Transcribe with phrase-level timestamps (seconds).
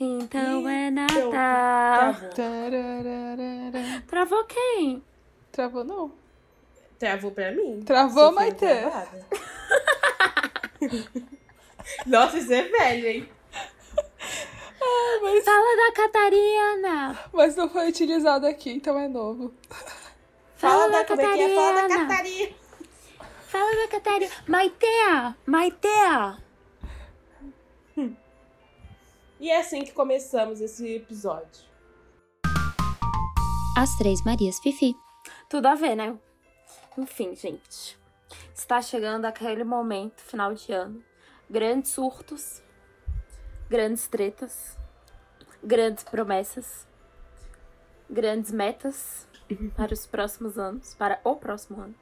[0.00, 1.30] Então é Então, Natal.
[1.30, 2.28] Travou.
[2.30, 4.02] Tarararara.
[4.06, 5.02] Travou quem?
[5.50, 6.12] Travou não.
[6.98, 7.82] Travou pra mim.
[7.84, 9.08] Travou, travada.
[12.06, 13.28] Nossa, isso é velho, hein?
[15.44, 17.18] Fala da Catarina.
[17.32, 19.52] Mas não foi utilizado aqui, então é novo.
[20.56, 21.32] Fala da, Catarina.
[21.32, 21.56] como é é?
[21.56, 22.52] Fala da Catarina.
[23.48, 24.32] Fala da Catarina.
[24.46, 25.36] Maitea.
[25.46, 26.41] Maitea.
[29.42, 31.64] E é assim que começamos esse episódio.
[33.76, 34.94] As Três Marias Fifi.
[35.50, 36.16] Tudo a ver, né?
[36.96, 37.98] Enfim, gente.
[38.54, 41.02] Está chegando aquele momento, final de ano.
[41.50, 42.62] Grandes surtos,
[43.68, 44.78] grandes tretas,
[45.60, 46.86] grandes promessas,
[48.08, 49.26] grandes metas
[49.74, 51.96] para os próximos anos, para o próximo ano.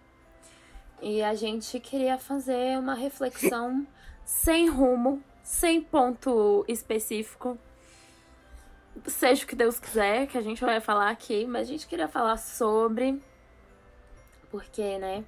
[1.01, 3.87] E a gente queria fazer uma reflexão
[4.27, 7.59] sem rumo, sem ponto específico.
[9.07, 12.07] Seja o que Deus quiser, que a gente vai falar aqui, mas a gente queria
[12.07, 13.21] falar sobre
[14.49, 15.25] porque, né?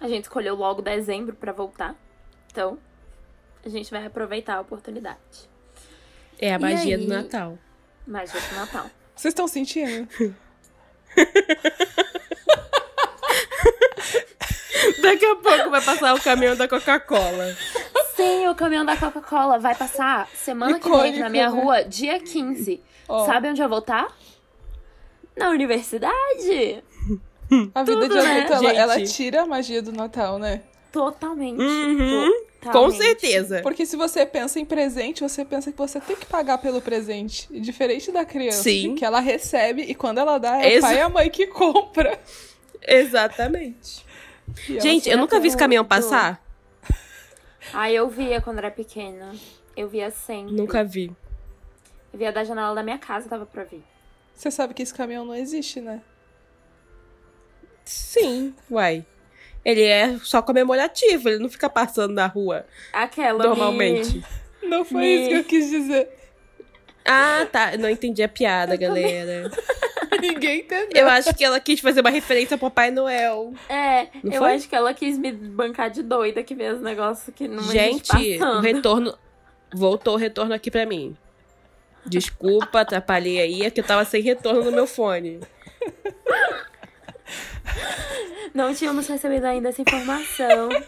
[0.00, 1.94] A gente escolheu logo dezembro pra voltar.
[2.50, 2.76] Então,
[3.64, 5.48] a gente vai aproveitar a oportunidade.
[6.36, 7.02] É a magia aí?
[7.02, 7.56] do Natal.
[8.04, 8.90] Mas vai pro Natal.
[9.14, 10.08] Vocês estão sentindo?
[15.00, 17.56] Daqui a pouco vai passar o caminhão da Coca-Cola.
[18.16, 21.60] Sim, o caminhão da Coca-Cola vai passar semana que vem Icônico, na minha né?
[21.62, 22.80] rua, dia 15.
[23.08, 24.08] Ó, Sabe onde eu vou estar?
[25.36, 26.82] Na universidade.
[27.74, 28.40] a vida tudo, de né?
[28.42, 28.76] adulto, ela, Gente.
[28.78, 30.62] ela tira a magia do Natal, né?
[30.92, 31.60] Totalmente.
[31.60, 32.30] Uhum,
[32.62, 33.02] Com totalmente.
[33.02, 33.60] certeza.
[33.62, 37.48] Porque se você pensa em presente, você pensa que você tem que pagar pelo presente.
[37.60, 38.94] Diferente da criança, Sim.
[38.94, 41.48] que ela recebe e quando ela dá, é o Exa- pai e a mãe que
[41.48, 42.16] compra.
[42.86, 44.04] Exatamente.
[44.68, 46.43] E ela Gente, eu nunca vi esse caminhão passar.
[47.72, 49.34] Ah, eu via quando era pequena.
[49.76, 50.52] Eu via sempre.
[50.54, 51.12] Nunca vi.
[52.12, 53.82] Eu via da janela da minha casa, tava pra ver.
[54.34, 56.00] Você sabe que esse caminhão não existe, né?
[57.84, 59.04] Sim, uai.
[59.64, 64.22] Ele é só comemorativo, ele não fica passando na rua Aquela normalmente.
[64.62, 66.08] Não foi Me- isso que eu quis dizer.
[67.04, 67.76] Ah, tá.
[67.76, 69.50] Não entendi a piada, galera.
[70.20, 71.02] Ninguém entendeu.
[71.02, 73.52] Eu acho que ela quis fazer uma referência ao Papai Noel.
[73.68, 74.54] É, Não eu foi?
[74.54, 78.10] acho que ela quis me bancar de doida que vê os negócios que não Gente,
[78.14, 79.18] existe o retorno.
[79.74, 81.14] Voltou o retorno aqui pra mim.
[82.06, 85.40] Desculpa, atrapalhei aí, é que eu tava sem retorno no meu fone.
[88.54, 90.68] Não tínhamos recebido ainda essa informação.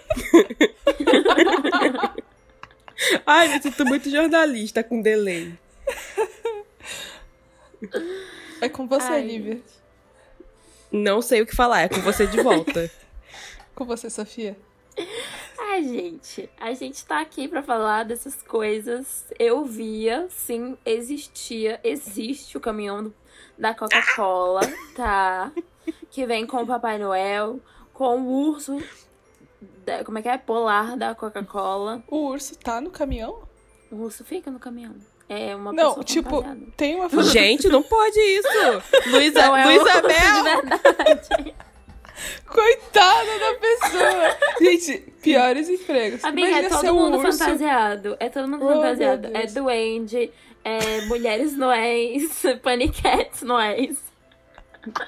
[3.26, 5.52] Ai, me sinto muito jornalista com delay.
[8.60, 9.22] É com você, Ai.
[9.26, 9.60] Lívia.
[10.90, 12.90] Não sei o que falar, é com você de volta.
[13.74, 14.56] Com você, Sofia.
[15.58, 19.26] Ai, gente, a gente tá aqui pra falar dessas coisas.
[19.38, 23.14] Eu via, sim, existia, existe o caminhão do-
[23.58, 24.62] da Coca-Cola,
[24.94, 25.52] tá?
[26.10, 27.60] Que vem com o Papai Noel,
[27.92, 28.82] com o urso.
[29.84, 30.38] da- como é que é?
[30.38, 32.02] Polar da Coca-Cola.
[32.08, 33.46] O urso tá no caminhão?
[33.90, 34.94] O urso fica no caminhão.
[35.28, 36.60] É uma Não, pessoa tipo, fantasiada.
[36.76, 37.24] tem uma foto.
[37.30, 38.48] Gente, não pode isso!
[39.10, 41.54] Luísa, Não, é Luísa Mel!
[42.46, 44.36] Coitada da pessoa!
[44.60, 46.24] Gente, piores empregos.
[46.24, 47.38] Amiga, é Imagina ser todo mundo urso.
[47.38, 48.16] fantasiado.
[48.20, 49.28] É todo mundo Oh, fantasiado.
[49.34, 50.30] É duende,
[50.64, 53.98] é mulheres noéis, paniquetes noéis.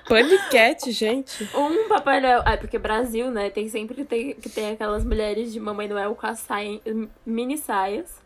[0.08, 1.48] Panicat, gente.
[1.54, 2.42] Um Papai Noel.
[2.44, 3.48] Ah, porque Brasil, né?
[3.48, 6.80] Tem sempre que ter, que ter aquelas mulheres de Mamãe Noel com as saia,
[7.24, 8.20] mini saias.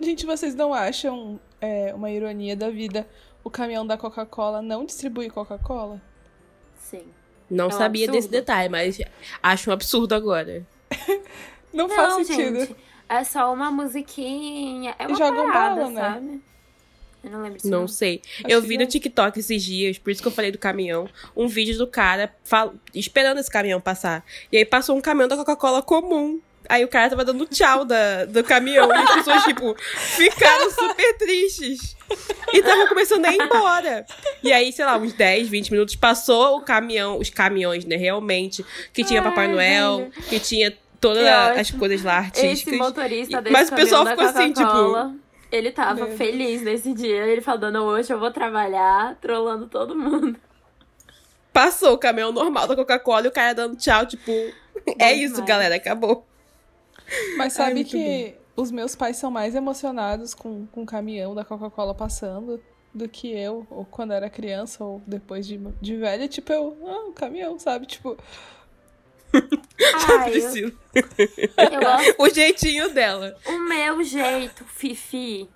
[0.00, 3.06] Gente, vocês não acham é, uma ironia da vida
[3.42, 6.00] o caminhão da Coca-Cola não distribui Coca-Cola?
[6.78, 7.02] Sim.
[7.50, 8.16] Não É um sabia absurdo.
[8.16, 8.98] desse detalhe, mas
[9.42, 10.66] acho um absurdo agora.
[11.72, 12.60] Não, Não, faz sentido.
[12.60, 12.76] gente.
[13.08, 14.94] É só uma musiquinha.
[14.98, 16.00] É uma Jogam parada, bala, né?
[16.00, 16.42] sabe?
[17.22, 17.70] Eu não lembro disso.
[17.70, 17.88] Não não.
[17.88, 18.22] sei.
[18.38, 18.84] Acho eu vi não.
[18.84, 22.34] no TikTok esses dias, por isso que eu falei do caminhão, um vídeo do cara
[22.44, 24.24] fal- esperando esse caminhão passar.
[24.50, 26.40] E aí passou um caminhão da Coca-Cola comum.
[26.68, 28.88] Aí o cara tava dando tchau da, do caminhão.
[28.88, 31.94] E as pessoas, tipo, ficaram super tristes.
[32.52, 34.06] E estavam começando a ir embora.
[34.42, 38.64] E aí, sei lá, uns 10, 20 minutos passou o caminhão, os caminhões, né, realmente,
[38.92, 40.10] que tinha Ai, Papai Noel, velho.
[40.28, 42.78] que tinha todas as coisas lá Esse artísticas.
[42.78, 45.14] motorista E- desse mas o pessoal ficou assim, tipo,
[45.52, 47.26] Ele tava Meu feliz nesse dia.
[47.26, 50.36] Ele falando, hoje eu vou trabalhar, trolando todo mundo.
[51.52, 54.30] Passou o caminhão normal da Coca-Cola e o cara dando tchau, tipo,
[54.98, 56.26] é isso, galera, acabou.
[57.36, 61.94] Mas sabe que os meus pais são mais emocionados com, com o caminhão da Coca-Cola
[61.94, 62.62] passando
[62.94, 66.28] do que eu, ou quando era criança, ou depois de, de velha.
[66.28, 67.86] Tipo, eu, ah, o caminhão, sabe?
[67.86, 68.16] Tipo,
[70.08, 70.72] Ai, eu, Priscila.
[70.94, 72.24] eu.
[72.24, 73.36] O jeitinho dela.
[73.46, 75.48] O meu jeito, Fifi,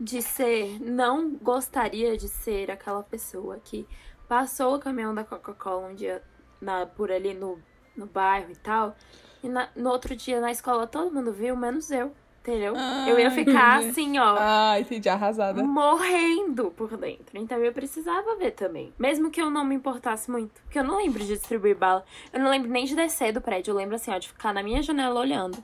[0.00, 3.86] de ser, não gostaria de ser aquela pessoa que
[4.28, 6.22] passou o caminhão da Coca-Cola um dia
[6.60, 7.60] na, por ali no,
[7.96, 8.96] no bairro e tal.
[9.42, 12.12] E na- no outro dia na escola todo mundo viu, menos eu.
[12.42, 12.74] Entendeu?
[13.06, 14.34] eu ia Ah, ficar assim, ó.
[14.38, 15.62] Ah, entendi, arrasada.
[15.62, 17.36] morrendo por dentro.
[17.38, 18.94] Então eu precisava ver também.
[18.98, 20.58] Mesmo que eu não me importasse muito.
[20.62, 22.02] Porque eu não lembro de distribuir bala.
[22.32, 23.72] Eu não lembro nem de descer do prédio.
[23.72, 25.62] Eu lembro assim, ó, de ficar na minha janela olhando.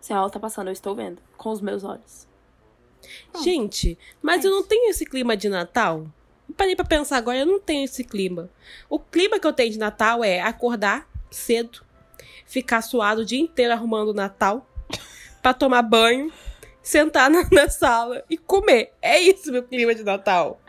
[0.00, 1.22] Assim, ó, ela tá passando, eu estou vendo.
[1.36, 2.26] Com os meus olhos.
[3.30, 3.44] Pronto.
[3.44, 6.04] Gente, mas eu não tenho esse clima de Natal.
[6.56, 8.50] Parei pra pensar agora, eu não tenho esse clima.
[8.90, 11.80] O clima que eu tenho de Natal é acordar cedo,
[12.46, 14.66] ficar suado o dia inteiro arrumando o Natal,
[15.42, 16.32] pra tomar banho,
[16.82, 18.92] sentar na, na sala e comer.
[19.00, 20.60] É isso meu clima de Natal.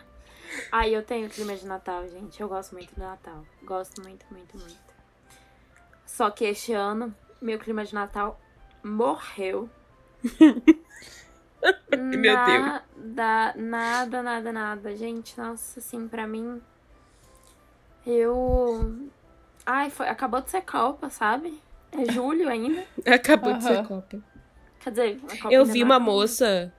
[0.72, 2.42] Ai, eu tenho clima de Natal, gente.
[2.42, 3.46] Eu gosto muito do Natal.
[3.64, 4.90] Gosto muito, muito, muito.
[6.06, 8.40] Só que este ano, meu clima de Natal
[8.84, 9.70] morreu.
[11.92, 12.82] Meu Deus.
[12.96, 14.96] Nada, nada, nada, nada.
[14.96, 16.62] Gente, nossa, assim, pra mim.
[18.06, 19.10] Eu.
[19.72, 21.62] Ai, foi, acabou de ser Copa, sabe?
[21.92, 22.84] É julho ainda.
[23.06, 23.86] Acabou de ser.
[23.86, 24.20] Copa.
[24.80, 26.74] Quer dizer, a Copa Eu vi uma moça.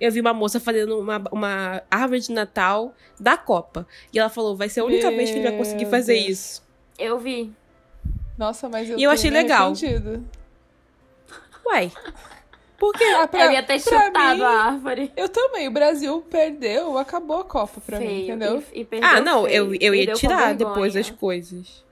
[0.00, 3.84] Eu vi uma moça fazendo uma, uma árvore de Natal da Copa.
[4.12, 6.14] E ela falou: vai ser a única vez que a gente vai conseguir Meu fazer
[6.14, 6.28] Deus.
[6.28, 6.62] isso.
[6.98, 7.52] Eu vi.
[8.38, 9.72] Nossa, mas eu E eu achei legal.
[9.72, 10.24] arrependido.
[11.66, 11.90] Uai.
[12.78, 13.04] Por quê?
[13.16, 15.12] Ah, pra- eu ia ter chutado mim, a árvore.
[15.16, 15.66] Eu também.
[15.66, 18.22] O Brasil perdeu, acabou a Copa pra mim, Feio.
[18.34, 18.62] entendeu?
[18.72, 19.72] E, e Ah, não, feio.
[19.74, 21.83] eu, eu ia tirar depois as coisas.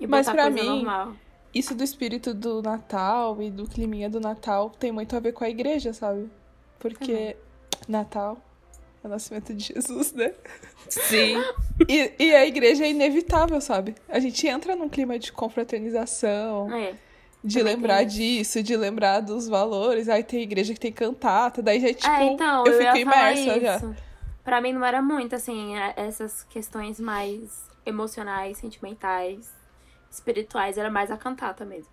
[0.00, 1.12] E Mas coisa mim, normal.
[1.54, 5.44] Isso do espírito do Natal e do climinha do Natal tem muito a ver com
[5.44, 6.28] a igreja, sabe?
[6.80, 7.36] Porque
[7.88, 8.36] Natal
[9.02, 10.32] é o nascimento de Jesus, né?
[10.88, 11.36] Sim.
[11.88, 13.96] E, e a igreja é inevitável, sabe?
[14.08, 16.94] A gente entra num clima de confraternização, É.
[17.42, 20.08] de também lembrar disso, de lembrar dos valores.
[20.08, 23.60] Aí tem igreja que tem cantata, daí já, tipo, é, então, eu eu, fico imersa
[23.60, 23.94] já.
[24.44, 29.52] Pra mim não era muito, assim, é- essas questões mais emocionais, sentimentais,
[30.14, 31.92] espirituais, era mais a cantata mesmo.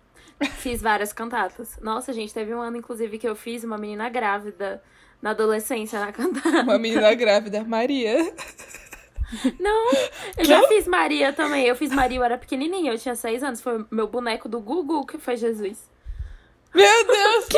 [0.58, 1.78] Fiz várias cantatas.
[1.80, 4.82] Nossa, gente, teve um ano, inclusive, que eu fiz uma menina grávida
[5.20, 6.62] na adolescência na cantata.
[6.62, 8.34] Uma menina grávida, Maria.
[9.58, 9.92] Não,
[10.36, 11.66] eu já fiz Maria também.
[11.66, 13.60] Eu fiz Maria, eu era pequenininha, eu tinha seis anos.
[13.60, 15.90] Foi meu boneco do Gugu que foi Jesus.
[16.74, 17.48] Meu Deus!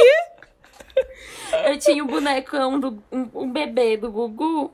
[1.66, 4.72] Eu tinha um bonecão, do, um, um bebê do Gugu,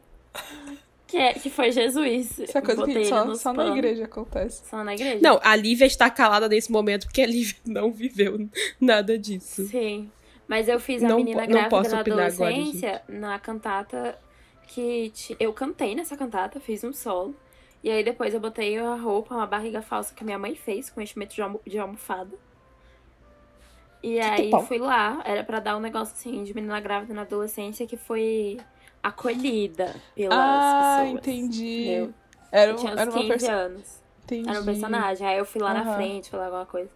[1.11, 2.39] que, é, que foi Jesus.
[2.39, 4.63] Isso é coisa que Botei só, só na igreja acontece.
[4.69, 5.19] Só na igreja?
[5.21, 8.49] Não, a Lívia está calada nesse momento porque a Lívia não viveu
[8.81, 9.67] nada disso.
[9.67, 10.11] Sim.
[10.47, 14.19] Mas eu fiz a Não menina não grávida posso na opinar agora, adolescência na cantata
[14.69, 17.35] que eu cantei nessa cantata, fiz um solo.
[17.83, 20.91] E aí depois eu botei a roupa, uma barriga falsa que a minha mãe fez
[20.91, 22.37] com enchimento de, almo- de almofada.
[24.03, 27.87] E aí fui lá, era pra dar um negócio assim de menina grávida na adolescência
[27.87, 28.57] que foi
[29.03, 31.19] acolhida pelas ah, pessoas.
[31.19, 31.83] entendi.
[31.83, 32.15] Entendeu?
[32.53, 33.53] Era, Eu um, tinha uns era uma 15 pessoa.
[33.53, 34.03] anos.
[34.25, 34.49] Entendi.
[34.51, 35.27] Era um personagem.
[35.27, 35.95] Aí eu fui lá na Aham.
[35.97, 36.91] frente falar alguma coisa.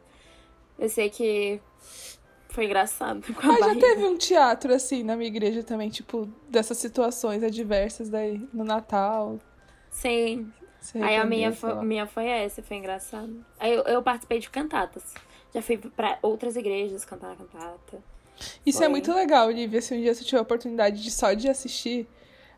[0.78, 1.60] Eu sei que
[2.48, 3.80] foi engraçado com a Ah, já barriga.
[3.86, 9.38] teve um teatro assim na minha igreja também, tipo, dessas situações adversas daí no Natal.
[9.90, 10.52] Sim.
[11.00, 13.44] Aí a minha foi, minha foi essa, foi engraçado.
[13.58, 15.14] Aí eu, eu participei de cantatas.
[15.54, 18.02] Já fui pra outras igrejas cantar na cantata.
[18.64, 18.86] Isso foi.
[18.86, 19.80] é muito legal, Olivia.
[19.80, 22.06] Se um dia você tiver a oportunidade de só de assistir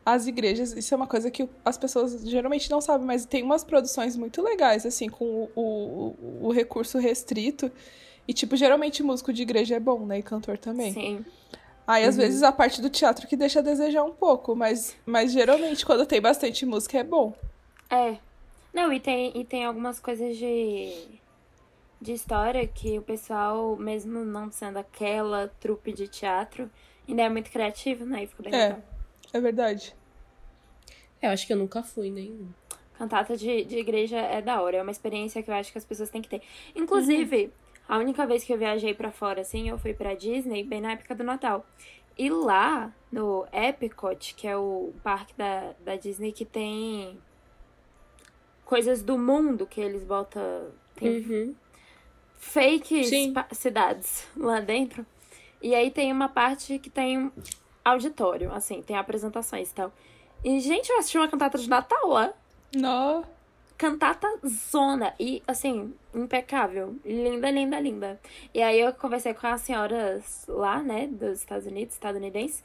[0.05, 3.63] as igrejas, isso é uma coisa que as pessoas geralmente não sabem, mas tem umas
[3.63, 7.69] produções muito legais, assim, com o, o, o recurso restrito.
[8.27, 10.19] E, tipo, geralmente músico de igreja é bom, né?
[10.19, 10.93] E cantor também.
[10.93, 11.25] Sim.
[11.85, 12.09] Aí, Uhum.
[12.09, 15.85] às vezes, a parte do teatro que deixa a desejar um pouco, mas, mas geralmente,
[15.85, 17.33] quando tem bastante música, é bom.
[17.89, 18.17] É.
[18.73, 20.91] Não, e tem, e tem algumas coisas de,
[22.01, 26.69] de história que o pessoal, mesmo não sendo aquela trupe de teatro,
[27.07, 28.23] ainda é muito criativo, né?
[28.23, 28.63] E fica bem É.
[28.65, 28.83] legal.
[29.33, 29.95] É verdade.
[31.21, 32.47] Eu acho que eu nunca fui nenhum.
[32.97, 35.85] Cantata de, de igreja é da hora, é uma experiência que eu acho que as
[35.85, 36.41] pessoas têm que ter.
[36.75, 37.51] Inclusive,
[37.87, 40.93] a única vez que eu viajei pra fora, assim, eu fui pra Disney, bem na
[40.93, 41.65] época do Natal.
[42.17, 47.19] E lá, no Epcot, que é o parque da, da Disney que tem
[48.65, 50.71] coisas do mundo que eles botam.
[50.95, 51.55] Tem Uhum.
[52.37, 53.03] Fake
[53.51, 55.05] cidades lá dentro.
[55.61, 57.31] E aí tem uma parte que tem
[57.83, 59.91] auditório, assim, tem apresentações e tal.
[60.43, 62.33] E, gente, eu assisti uma cantata de Natal lá.
[62.75, 63.23] Nó.
[63.77, 65.13] Cantata zona.
[65.19, 66.95] E, assim, impecável.
[67.03, 68.21] Linda, linda, linda.
[68.53, 72.63] E aí eu conversei com as senhoras lá, né, dos Estados Unidos, estadunidenses,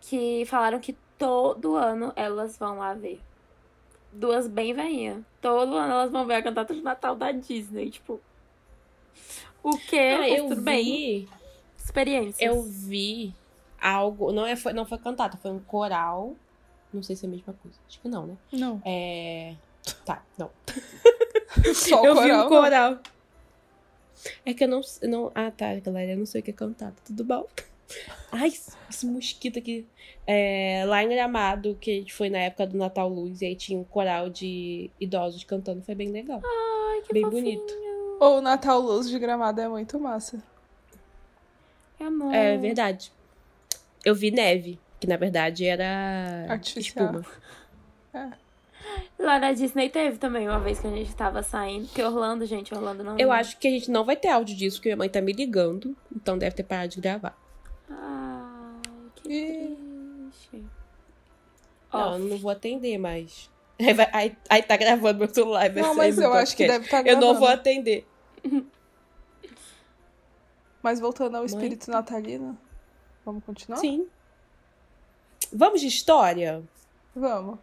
[0.00, 3.20] que falaram que todo ano elas vão lá ver.
[4.12, 5.22] Duas bem velhinhas.
[5.40, 7.90] Todo ano elas vão ver a cantata de Natal da Disney.
[7.90, 8.20] Tipo,
[9.62, 10.84] o Mas eu tudo bem.
[10.84, 11.28] vi.
[11.84, 12.40] Experiências.
[12.40, 13.34] Eu vi
[13.80, 14.32] algo.
[14.32, 16.34] Não, é, foi, não foi cantata, foi um coral.
[16.92, 17.76] Não sei se é a mesma coisa.
[17.88, 18.36] Acho que não, né?
[18.52, 18.80] Não.
[18.84, 19.54] É.
[20.04, 20.50] Tá, não.
[21.74, 22.28] Só o eu coral.
[22.28, 22.98] vi um coral.
[24.44, 25.32] É que eu não, não.
[25.34, 26.12] Ah, tá, galera.
[26.12, 26.94] Eu não sei o que é cantata.
[27.04, 27.46] Tudo bom?
[28.32, 28.52] Ai,
[28.90, 29.86] esse mosquito aqui.
[30.26, 33.84] É, lá em Gramado, que foi na época do Natal Luz, e aí tinha um
[33.84, 35.82] coral de idosos cantando.
[35.82, 36.40] Foi bem legal.
[36.44, 37.72] Ai, que Bem bonito.
[38.18, 40.42] Ou o Natal Luz de Gramado é muito massa.
[42.00, 42.34] Amor.
[42.34, 43.12] É verdade.
[44.04, 47.06] Eu vi neve, que na verdade era Artificial.
[47.06, 47.26] espuma.
[49.18, 51.88] Lá na Disney teve também uma vez que a gente tava saindo.
[51.88, 53.18] Que Orlando, gente, Orlando não.
[53.18, 55.32] Eu acho que a gente não vai ter áudio disso, porque minha mãe tá me
[55.32, 55.96] ligando.
[56.14, 57.36] Então deve ter parado de gravar.
[57.90, 58.80] Ai,
[59.16, 59.76] que Ih.
[60.30, 60.64] triste.
[61.92, 63.50] Não, eu não vou atender mais.
[63.78, 65.70] Aí, vai- aí- aí tá gravando meu celular.
[65.70, 67.60] vai Não, mas eu acho que deve estar Eu não vou gravando.
[67.60, 68.06] atender.
[70.82, 71.46] Mas voltando ao Mãe?
[71.46, 72.56] espírito natalino,
[73.24, 73.78] vamos continuar?
[73.78, 74.06] Sim.
[75.52, 76.62] Vamos de história?
[77.14, 77.58] Vamos.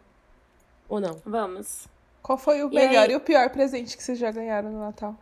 [0.88, 1.20] Ou não?
[1.24, 1.86] Vamos.
[2.22, 3.12] Qual foi o E melhor aí?
[3.12, 5.16] e o pior presente que vocês já ganharam no Natal?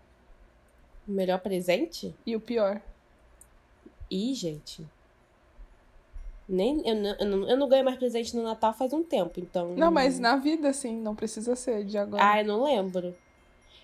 [1.06, 2.14] O melhor presente?
[2.26, 2.80] E o pior?
[4.10, 4.84] Ih, gente.
[6.52, 9.40] Nem, eu, não, eu, não, eu não ganho mais presente no Natal faz um tempo,
[9.40, 9.74] então.
[9.74, 12.22] Não, mas na vida, assim, não precisa ser de agora.
[12.22, 13.16] Ah, eu não lembro.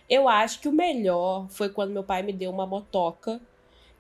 [0.07, 3.41] Eu acho que o melhor foi quando meu pai me deu uma motoca.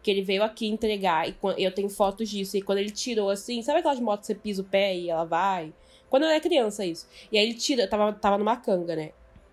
[0.02, 1.26] Que ele veio aqui entregar.
[1.28, 2.58] E eu tenho fotos disso.
[2.58, 5.24] E quando ele tirou assim, sabe aquelas motos que você pisa o pé e ela
[5.24, 5.72] vai?
[6.10, 7.08] Quando eu era criança, isso.
[7.32, 9.12] E aí ele tira, eu tava, tava numa canga, né?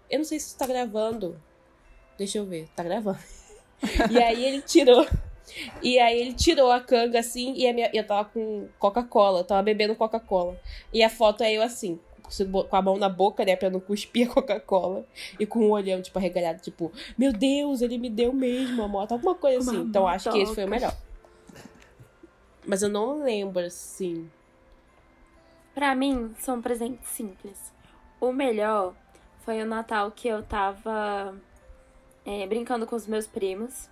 [0.09, 1.41] Eu não sei se isso tá gravando.
[2.17, 3.19] Deixa eu ver, tá gravando.
[4.11, 5.07] e aí ele tirou.
[5.81, 9.95] E aí ele tirou a canga assim e minha, eu tava com Coca-Cola, tava bebendo
[9.95, 10.59] Coca-Cola.
[10.93, 11.99] E a foto é eu assim,
[12.69, 15.05] com a mão na boca, né, pra não cuspir a Coca-Cola.
[15.39, 19.13] E com o olhão, tipo, arregalhado, tipo, meu Deus, ele me deu mesmo a moto,
[19.13, 19.77] alguma coisa assim.
[19.77, 20.95] Uma Então acho que esse foi o melhor.
[22.65, 24.29] Mas eu não lembro, assim.
[25.73, 27.73] Pra mim, são presentes simples.
[28.19, 28.93] O melhor
[29.41, 31.35] foi o Natal que eu tava
[32.25, 33.89] é, brincando com os meus primos.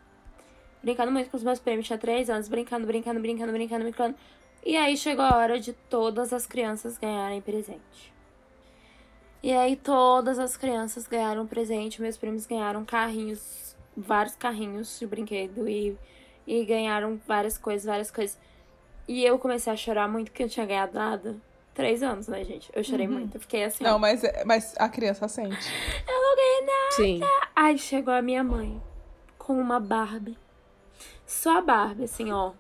[0.84, 4.16] Brincando muito com os meus primos, tinha três anos, brincando, brincando, brincando, brincando, brincando.
[4.66, 8.14] E aí chegou a hora de todas as crianças ganharem presente.
[9.42, 15.68] E aí todas as crianças ganharam presente, meus primos ganharam carrinhos, vários carrinhos de brinquedo
[15.68, 15.98] e,
[16.48, 18.38] e ganharam várias coisas, várias coisas.
[19.08, 21.36] E eu comecei a chorar muito porque eu não tinha ganhado nada.
[21.74, 22.70] Três anos, né, gente?
[22.74, 23.36] Eu chorei muito.
[23.36, 23.84] Eu fiquei assim.
[23.84, 25.58] Não, mas, é- mas a criança sente.
[26.92, 27.20] Sim.
[27.56, 28.82] Aí chegou a minha mãe
[29.38, 30.38] com uma Barbie.
[31.26, 32.52] Só a Barbie, assim, ó.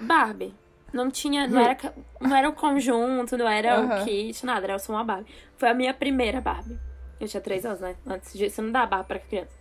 [0.00, 0.54] Barbie.
[0.92, 1.46] Não tinha.
[1.46, 4.02] Não era, ca- não era o conjunto, não era Aham.
[4.02, 4.66] o kit, nada.
[4.66, 5.30] Era só uma Barbie.
[5.56, 6.78] Foi a minha primeira Barbie.
[7.20, 7.96] Eu tinha três anos, né?
[8.06, 9.52] Antes disso, não dá Barbie pra criança.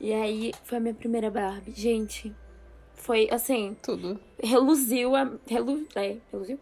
[0.00, 1.72] E aí, foi a minha primeira Barbie.
[1.72, 2.34] Gente,
[2.94, 3.76] foi assim.
[3.82, 4.20] Tudo.
[4.42, 5.30] reluziu a.
[5.46, 6.58] Relu, é, reluziu?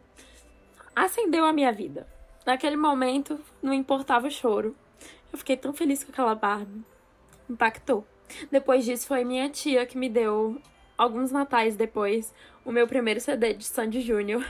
[0.95, 2.07] Acendeu a minha vida.
[2.47, 4.77] Naquele momento, não importava o choro.
[5.33, 6.83] Eu fiquei tão feliz com aquela Barbie.
[7.49, 8.07] Impactou.
[8.51, 10.61] Depois disso, foi minha tia que me deu,
[10.97, 12.33] alguns natais depois,
[12.65, 14.45] o meu primeiro CD de Sandy Júnior.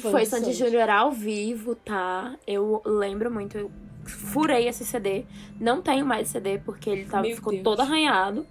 [0.00, 0.52] Foi de Sandy.
[0.52, 2.36] Júnior ao vivo, tá?
[2.46, 3.58] Eu lembro muito.
[3.58, 3.70] Eu
[4.04, 5.26] furei esse CD.
[5.60, 7.64] Não tenho mais CD porque ele tava, Meu ficou Deus.
[7.64, 8.46] todo arranhado.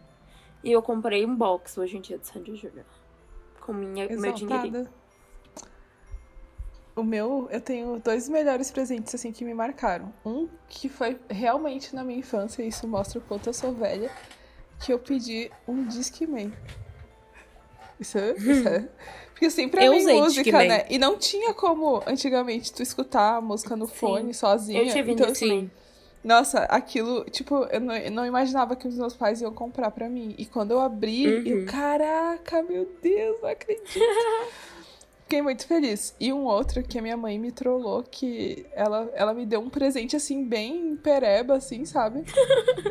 [0.63, 2.85] E eu comprei um box hoje em dia de Sandy Júnior.
[3.61, 4.87] Com minha, meu dinheirinho.
[6.95, 10.13] O meu, eu tenho dois melhores presentes, assim, que me marcaram.
[10.23, 14.11] Um que foi realmente na minha infância, e isso mostra o quanto eu sou velha,
[14.79, 16.53] que eu pedi um Discman.
[17.99, 18.31] Isso é...
[18.33, 18.87] Isso é...
[19.31, 20.85] Porque sempre Eu amei usei música, né?
[20.89, 23.93] E não tinha como, antigamente, tu escutar a música no Sim.
[23.95, 24.83] fone, sozinha.
[24.83, 25.69] Eu tive então, assim,
[26.23, 30.07] nossa, aquilo, tipo, eu não, eu não imaginava que os meus pais iam comprar pra
[30.07, 30.35] mim.
[30.37, 31.43] E quando eu abri, Uhum.
[31.47, 33.99] eu, caraca, meu Deus, não acredito.
[35.33, 36.15] Fiquei muito feliz.
[36.19, 39.67] E um outro que a minha mãe me trollou, que ela, ela me deu um
[39.67, 42.23] presente, assim, bem pereba, assim, sabe?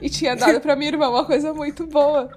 [0.01, 2.37] E tinha dado pra minha irmã uma coisa muito boa.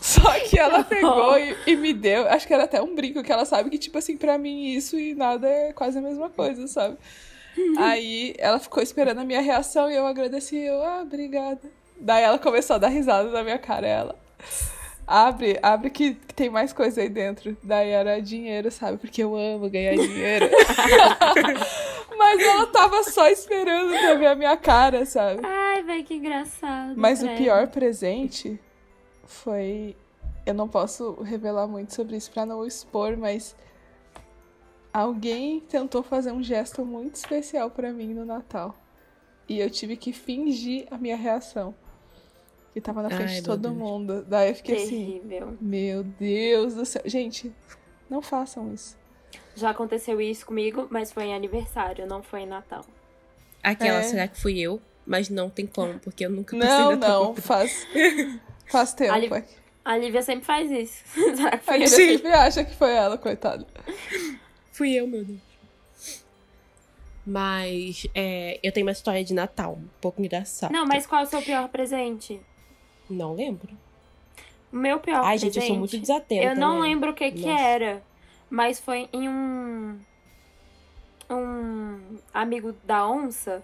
[0.00, 3.30] Só que ela pegou e, e me deu, acho que era até um brinco, que
[3.30, 6.66] ela sabe que, tipo assim, pra mim isso e nada é quase a mesma coisa,
[6.66, 6.96] sabe?
[7.76, 11.60] Aí ela ficou esperando a minha reação e eu agradeci, eu, ah, obrigada.
[12.00, 14.16] Daí ela começou a dar risada na minha cara, ela.
[15.12, 17.54] Abre, abre que, que tem mais coisa aí dentro.
[17.62, 18.96] Daí era dinheiro, sabe?
[18.96, 20.48] Porque eu amo ganhar dinheiro.
[22.16, 25.42] Mas ela tava só esperando pra ver a minha cara, sabe?
[25.44, 26.94] Ai, velho, que engraçado.
[26.96, 28.58] Mas o pior presente
[29.26, 29.94] foi.
[30.46, 33.54] Eu não posso revelar muito sobre isso pra não expor, mas.
[34.94, 38.74] Alguém tentou fazer um gesto muito especial pra mim no Natal.
[39.46, 41.74] E eu tive que fingir a minha reação.
[42.72, 43.74] Que tava na frente Ai, de todo Deus.
[43.74, 44.24] mundo.
[44.26, 45.56] Daí eu fiquei assim, Terrível.
[45.60, 47.02] meu Deus do céu.
[47.04, 47.52] Gente,
[48.08, 48.96] não façam isso.
[49.54, 52.84] Já aconteceu isso comigo, mas foi em aniversário, não foi em Natal.
[53.62, 54.02] Aquela, É.
[54.02, 54.80] será que fui eu?
[55.06, 57.86] Mas não tem como, porque eu nunca passei Não, Natal não, faz.
[58.70, 59.12] Faz tempo.
[59.12, 59.44] Ali- é.
[59.84, 61.02] A Lívia sempre faz isso.
[61.36, 62.12] Será que A Lívia Sim.
[62.16, 63.66] sempre acha que foi ela, coitada.
[64.70, 65.40] Fui eu, meu Deus.
[67.26, 70.72] Mas é, eu tenho uma história de Natal, um pouco engraçada.
[70.72, 72.40] Não, mas qual é o seu pior presente?
[73.10, 73.68] Não lembro.
[74.72, 75.54] O meu pior Ai, presente.
[75.54, 76.44] gente, eu sou muito desatenta.
[76.44, 76.88] Eu não né?
[76.88, 77.62] lembro o que que Nossa.
[77.62, 78.02] era,
[78.48, 79.98] mas foi em um
[81.30, 83.62] um amigo da onça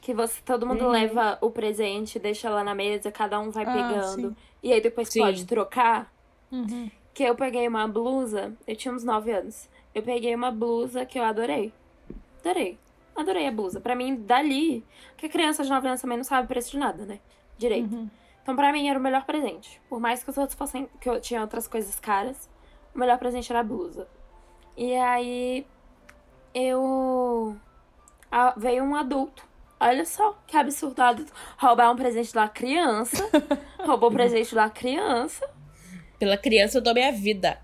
[0.00, 0.90] que você todo mundo Uhum.
[0.90, 4.36] leva o presente, deixa lá na mesa, cada um vai Ah, pegando sim.
[4.62, 5.20] e aí depois Sim.
[5.20, 6.12] pode trocar.
[6.50, 6.90] Uhum.
[7.14, 9.68] Que eu peguei uma blusa, eu tinha uns 9 anos.
[9.94, 11.72] Eu peguei uma blusa que eu adorei.
[12.40, 12.78] Adorei.
[13.14, 13.80] Adorei a blusa.
[13.80, 14.82] Pra mim, dali,
[15.16, 17.20] que criança de 9 anos também não sabe o preço de nada, né?
[17.58, 17.94] Direito.
[17.94, 18.08] Uhum.
[18.42, 19.80] Então, pra mim, era o melhor presente.
[19.88, 20.88] Por mais que os outros fossem.
[21.00, 22.50] que eu tinha outras coisas caras,
[22.94, 24.08] o melhor presente era a blusa.
[24.76, 25.66] E aí.
[26.54, 27.56] Eu.
[28.30, 29.46] ah, veio um adulto.
[29.80, 31.24] Olha só, que absurdado.
[31.58, 33.28] Roubar um presente da criança.
[33.84, 35.48] Roubou o presente da criança.
[36.18, 37.58] Pela criança eu dou minha vida.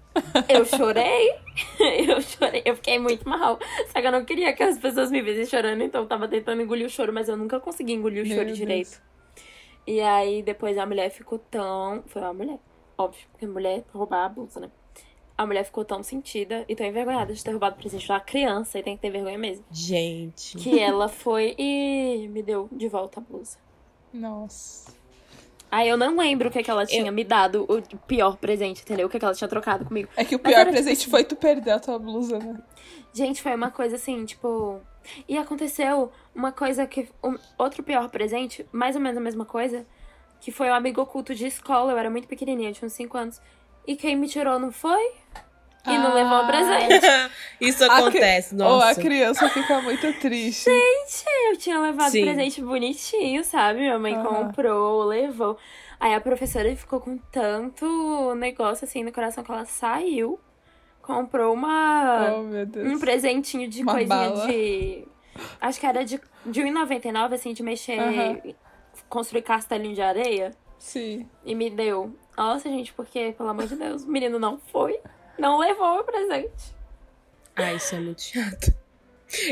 [0.49, 1.31] Eu chorei.
[1.79, 2.63] Eu chorei.
[2.65, 3.59] Eu fiquei muito mal.
[3.93, 6.61] Só que eu não queria que as pessoas me vissem chorando, então eu tava tentando
[6.63, 8.59] engolir o choro, mas eu nunca consegui engolir o Meu choro Deus.
[8.59, 9.03] direito.
[9.91, 12.03] E aí depois a mulher ficou tão.
[12.09, 12.59] Foi uma mulher,
[12.99, 14.71] óbvio, porque mulher roubar a blusa, né?
[15.37, 18.79] A mulher ficou tão sentida e tão envergonhada de ter roubado o presente da criança,
[18.79, 19.65] e tem que ter vergonha mesmo.
[19.71, 20.59] Gente.
[20.59, 23.57] Que ela foi e me deu de volta a blusa.
[24.13, 24.93] Nossa.
[25.71, 29.07] Aí eu não lembro o que, que ela tinha me dado, o pior presente, entendeu?
[29.07, 30.09] O que, que ela tinha trocado comigo.
[30.17, 32.61] É que o pior era, tipo presente assim- foi tu perder a tua blusa, né?
[33.15, 34.81] Gente, foi uma coisa assim, tipo.
[35.29, 37.09] E aconteceu uma coisa que.
[37.23, 39.87] Um, outro pior presente, mais ou menos a mesma coisa,
[40.41, 41.93] que foi um amigo oculto de escola.
[41.93, 43.41] Eu era muito pequenininha, tinha uns 5 anos.
[43.87, 45.13] E quem me tirou não foi?
[45.87, 46.15] E não Ah.
[46.15, 47.07] levou o presente.
[47.61, 49.01] Isso A cri- acontece, Ou a nossa.
[49.01, 50.69] criança fica muito triste.
[50.69, 52.25] Eu tinha levado Sim.
[52.25, 53.81] presente bonitinho, sabe?
[53.81, 55.57] Minha mãe comprou, levou.
[55.99, 60.39] Aí a professora ficou com tanto negócio assim no coração que ela saiu.
[61.09, 62.35] Comprou uma.
[62.37, 62.87] Oh, meu Deus.
[62.87, 64.47] um presentinho de Uma coisinha bala.
[64.47, 65.09] de.
[65.59, 67.99] Acho que era de, de 1,99, assim, de mexer.
[67.99, 68.39] Aham.
[69.09, 70.51] Construir castelinho de areia.
[70.79, 71.27] Sim.
[71.47, 72.15] E me deu.
[72.37, 75.01] Nossa, gente, porque, pelo amor de Deus, o menino não foi.
[75.39, 76.77] Não levou o presente.
[77.57, 78.75] Ah, isso é muito chato.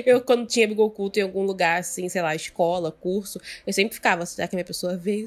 [0.04, 3.94] Eu, quando tinha amigo oculto em algum lugar, assim, sei lá, escola, curso, eu sempre
[3.94, 5.26] ficava, será que a minha pessoa veio?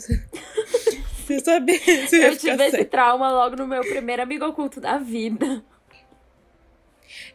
[1.25, 5.63] Sem saber se eu tive esse trauma logo no meu primeiro amigo oculto da vida.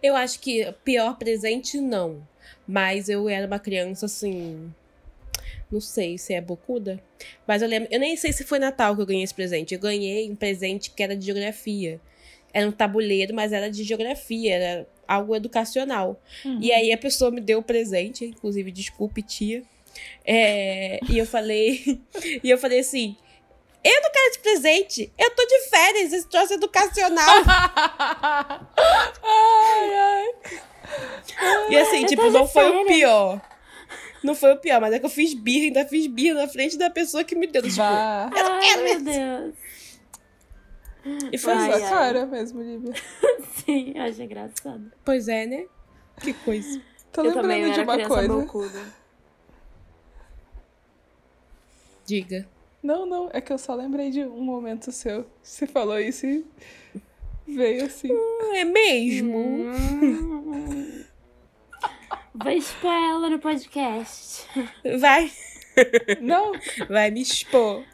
[0.04, 2.28] Eu acho que pior presente, não.
[2.68, 4.70] Mas eu era uma criança, assim...
[5.72, 7.02] Não sei se é bocuda.
[7.46, 7.88] Mas eu lembro...
[7.90, 9.72] Eu nem sei se foi Natal que eu ganhei esse presente.
[9.72, 11.98] Eu ganhei um presente que era de geografia.
[12.52, 14.54] Era um tabuleiro, mas era de geografia.
[14.54, 16.20] Era algo educacional.
[16.60, 18.26] E aí a pessoa me deu o presente.
[18.26, 19.62] Inclusive, desculpe, tia.
[20.22, 21.98] É, e eu falei...
[22.44, 23.16] e eu falei assim...
[23.84, 25.12] Eu não quero esse presente.
[25.18, 26.12] Eu tô de férias.
[26.12, 27.28] Esse troço é educacional.
[29.22, 30.34] ai, ai.
[31.70, 32.88] E assim, Eu tipo, de não foi o férias.
[32.88, 33.40] pior.
[34.22, 36.78] Não foi o pior, mas é que eu fiz birra, ainda fiz birra na frente
[36.78, 37.60] da pessoa que me deu.
[37.62, 38.30] Tipo, Vá.
[38.34, 39.54] Ai, meu Deus.
[41.30, 41.84] e foi Ai, a isso.
[41.84, 41.90] ai.
[41.90, 42.94] cara mesmo, Lívia.
[43.66, 44.90] Sim, eu achei engraçado.
[45.04, 45.66] Pois é, né?
[46.22, 46.80] Que coisa.
[47.12, 48.28] Tô eu também lembrando de uma coisa.
[48.28, 48.80] bocuda.
[52.06, 52.48] Diga.
[52.84, 55.26] Não, não, é que eu só lembrei de um momento seu.
[55.42, 56.44] Você falou isso e
[57.48, 58.10] veio assim.
[58.54, 59.38] É mesmo?
[60.64, 61.04] Hum.
[62.34, 64.46] Vou expor ela no podcast.
[64.98, 65.30] Vai.
[66.20, 66.52] Não,
[66.88, 67.84] Vai me expor.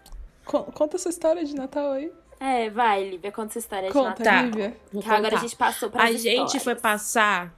[0.44, 2.10] con- conta essa história de Natal aí.
[2.38, 4.24] É, vai, Lívia, conta essa história de Conta, Natal.
[4.24, 4.42] Tá.
[4.42, 4.76] Lívia.
[4.92, 7.54] Vou Que agora a gente passou pra A gente foi passar.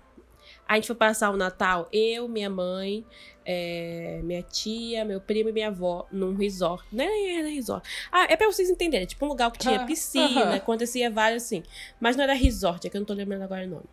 [0.69, 3.05] A gente foi passar o Natal, eu, minha mãe,
[3.45, 6.85] é, minha tia, meu primo e minha avó, num resort.
[6.93, 7.89] Não era resort.
[8.11, 9.07] Ah, é pra vocês entenderem.
[9.07, 10.55] Tipo um lugar que tinha Ah, piscina, aham.
[10.55, 11.63] acontecia vários assim.
[12.01, 13.85] Mas não era resort, é que eu não tô lembrando agora o nome.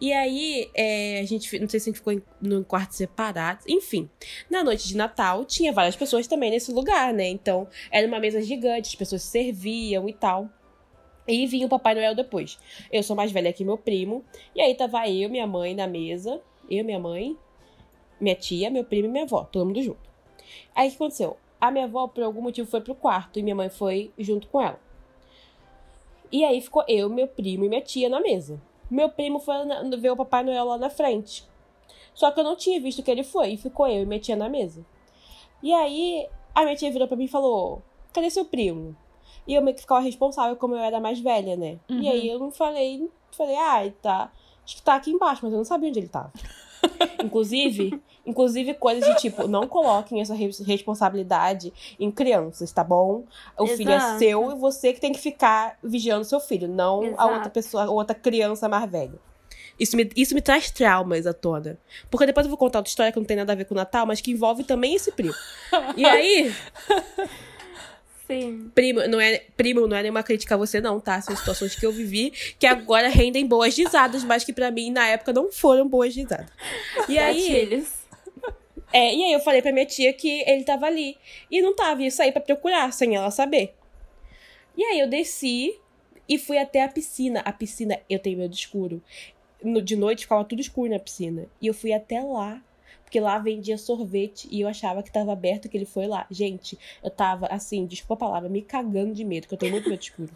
[0.00, 3.64] E aí, é, a gente, não sei se a gente ficou em, num quarto separado.
[3.66, 4.08] Enfim,
[4.48, 7.26] na noite de Natal, tinha várias pessoas também nesse lugar, né?
[7.28, 10.48] Então, era uma mesa gigante, as pessoas serviam e tal.
[11.26, 12.58] E vinha o Papai Noel depois.
[12.92, 14.24] Eu sou mais velha que meu primo.
[14.54, 16.40] E aí tava eu, minha mãe na mesa.
[16.70, 17.36] Eu, minha mãe,
[18.20, 19.44] minha tia, meu primo e minha avó.
[19.50, 20.08] Todo mundo junto.
[20.74, 21.36] Aí o que aconteceu?
[21.60, 24.60] A minha avó, por algum motivo, foi pro quarto e minha mãe foi junto com
[24.60, 24.78] ela.
[26.30, 28.60] E aí ficou eu, meu primo e minha tia na mesa.
[28.90, 29.56] Meu primo foi
[29.98, 31.44] ver o Papai Noel lá na frente.
[32.14, 33.52] Só que eu não tinha visto que ele foi.
[33.52, 34.84] E ficou eu e minha tia na mesa.
[35.62, 38.96] E aí, a minha tia virou pra mim e falou: cadê seu primo?
[39.46, 41.78] E eu meio que ficava responsável, como eu era mais velha, né?
[41.88, 42.00] Uhum.
[42.00, 44.30] E aí eu não falei, falei, ah, ele tá.
[44.62, 46.30] Acho que tá aqui embaixo, mas eu não sabia onde ele tava.
[47.22, 53.24] Inclusive, inclusive coisas de tipo, não coloquem essa res- responsabilidade em crianças, tá bom?
[53.58, 54.18] O filho é Exato.
[54.18, 57.32] seu e você que tem que ficar vigiando seu filho, não a Exato.
[57.34, 59.18] outra pessoa, a outra criança mais velha.
[59.78, 61.78] Isso me, isso me traz traumas à tona.
[62.10, 63.76] Porque depois eu vou contar outra história que não tem nada a ver com o
[63.76, 65.34] Natal, mas que envolve também esse primo.
[65.96, 66.52] E aí,
[68.28, 68.70] Sim.
[68.74, 71.20] Primo não, é, primo, não é nenhuma crítica a você, não, tá?
[71.20, 75.08] São situações que eu vivi que agora rendem boas risadas, mas que pra mim, na
[75.08, 76.46] época, não foram boas risadas.
[77.08, 77.88] E aí, Gatilhos.
[78.92, 81.16] é, e aí eu falei pra minha tia que ele tava ali.
[81.50, 83.74] E não tava, ia sair pra procurar, sem ela saber.
[84.76, 85.74] E aí eu desci
[86.28, 87.40] e fui até a piscina.
[87.40, 89.02] A piscina, eu tenho medo escuro.
[89.62, 91.46] No- de noite ficava tudo escuro na piscina.
[91.62, 92.60] E eu fui até lá.
[93.08, 96.26] Porque lá vendia sorvete e eu achava que tava aberto que ele foi lá.
[96.30, 99.88] Gente, eu tava assim, desculpa a palavra, me cagando de medo, que eu tenho muito
[99.88, 100.28] medo escuro.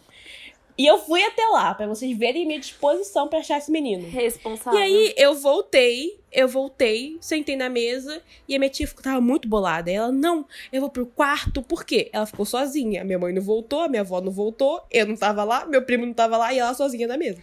[0.75, 4.09] E eu fui até lá, pra vocês verem minha disposição pra achar esse menino.
[4.09, 4.79] Responsável.
[4.79, 9.21] E aí eu voltei, eu voltei, sentei na mesa e a minha tia ficou- tava
[9.21, 9.91] muito bolada.
[9.91, 12.09] Ela, não, eu vou pro quarto, por quê?
[12.11, 13.03] Ela ficou sozinha.
[13.03, 16.07] Minha mãe não voltou, a minha avó não voltou, eu não tava lá, meu primo
[16.07, 17.39] não tava lá e ela sozinha na mesa.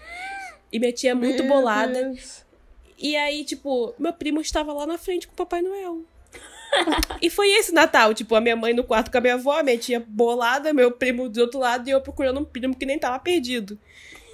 [0.72, 2.02] E minha tia muito Meu bolada.
[2.10, 2.44] Deus.
[3.00, 6.02] E aí, tipo, meu primo estava lá na frente com o Papai Noel.
[7.20, 9.62] e foi esse Natal, tipo, a minha mãe no quarto com a minha avó, a
[9.62, 12.98] minha tia bolada, meu primo do outro lado e eu procurando um primo que nem
[12.98, 13.78] tava perdido.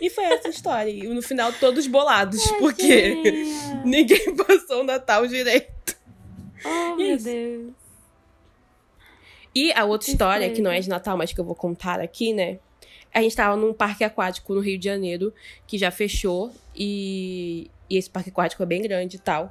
[0.01, 0.91] E foi essa história.
[0.91, 3.83] E no final, todos bolados, porque Tadinha.
[3.87, 5.97] ninguém passou o Natal direito.
[6.65, 7.19] Oh, é meu.
[7.19, 7.73] Deus.
[9.55, 12.35] E a outra história, que não é de Natal, mas que eu vou contar aqui,
[12.35, 12.59] né?
[13.15, 15.33] A gente tava num parque aquático no Rio de Janeiro,
[15.67, 19.51] que já fechou, e, e esse parque aquático é bem grande e tal.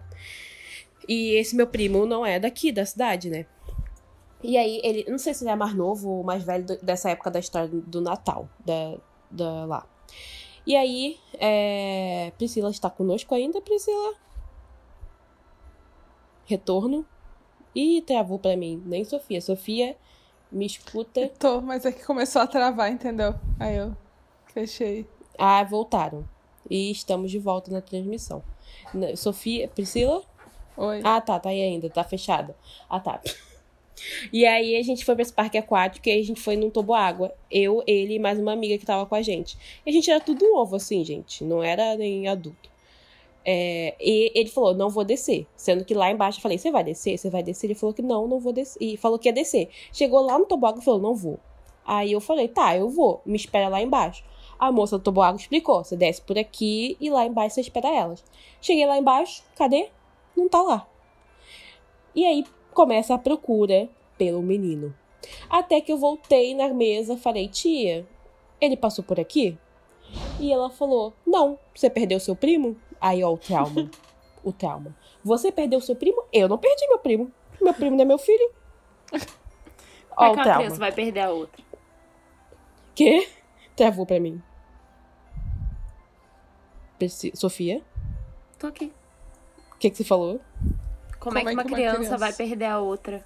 [1.08, 3.46] E esse meu primo não é daqui, da cidade, né?
[4.44, 7.10] E aí, ele, não sei se ele é mais novo ou mais velho do- dessa
[7.10, 8.98] época da história do, do Natal, da,
[9.32, 9.88] da lá.
[10.66, 14.16] E aí, é, Priscila está conosco ainda, Priscila?
[16.46, 17.06] Retorno.
[17.74, 18.82] Ih, travou pra mim.
[18.86, 19.42] Nem Sofia.
[19.42, 19.98] Sofia,
[20.52, 21.28] me escuta.
[21.40, 23.36] Tô, mas é que começou a travar, entendeu?
[23.60, 23.96] Aí eu
[24.54, 25.08] fechei.
[25.38, 26.28] Ah, voltaram.
[26.70, 28.44] E estamos de volta na transmissão.
[29.16, 30.24] Sofia, Priscila?
[30.78, 31.02] Oi.
[31.04, 32.56] Ah, tá, tá aí ainda, tá fechada.
[32.90, 33.22] Ah, tá.
[34.32, 36.70] E aí a gente foi pra esse parque aquático e aí a gente foi num
[36.70, 37.34] toboágua.
[37.50, 39.58] Eu, ele e mais uma amiga que tava com a gente.
[39.86, 41.44] E a gente era tudo novo, assim, gente.
[41.44, 42.70] Não era nem adulto.
[43.48, 45.46] É, e ele falou, não vou descer.
[45.56, 47.18] Sendo que lá embaixo eu falei, você vai descer?
[47.18, 47.68] Você vai descer?
[47.68, 48.82] Ele falou que não, não vou descer.
[48.82, 49.70] E falou que ia descer.
[49.94, 51.40] Chegou lá no toboágua e falou, não vou.
[51.86, 53.22] Aí eu falei, tá, eu vou.
[53.26, 54.24] Me espera lá embaixo.
[54.58, 58.24] A moça do toboágua explicou, você desce por aqui e lá embaixo você espera elas.
[58.62, 59.90] Cheguei lá embaixo, cadê?
[60.36, 60.88] Não tá lá.
[62.14, 64.96] E aí começa a procura pelo menino.
[65.50, 68.08] Até que eu voltei na mesa, falei, tia,
[68.62, 69.58] ele passou por aqui?
[70.40, 72.78] E ela falou, não, você perdeu seu primo?
[73.02, 73.90] Aí, ó, o trauma.
[74.44, 74.96] o trauma.
[75.24, 76.24] Você perdeu seu primo?
[76.32, 77.32] Eu não perdi meu primo.
[77.62, 78.52] Meu primo não é meu filho.
[80.16, 81.64] Ó, Como é o que uma criança vai perder a outra?
[82.94, 83.28] Quê?
[83.76, 84.42] Travou pra mim.
[86.98, 87.82] Preci- Sofia?
[88.58, 88.92] Tô aqui.
[89.74, 90.40] O que, que você falou?
[91.20, 93.26] Como, é que uma criança, vai perder a outra?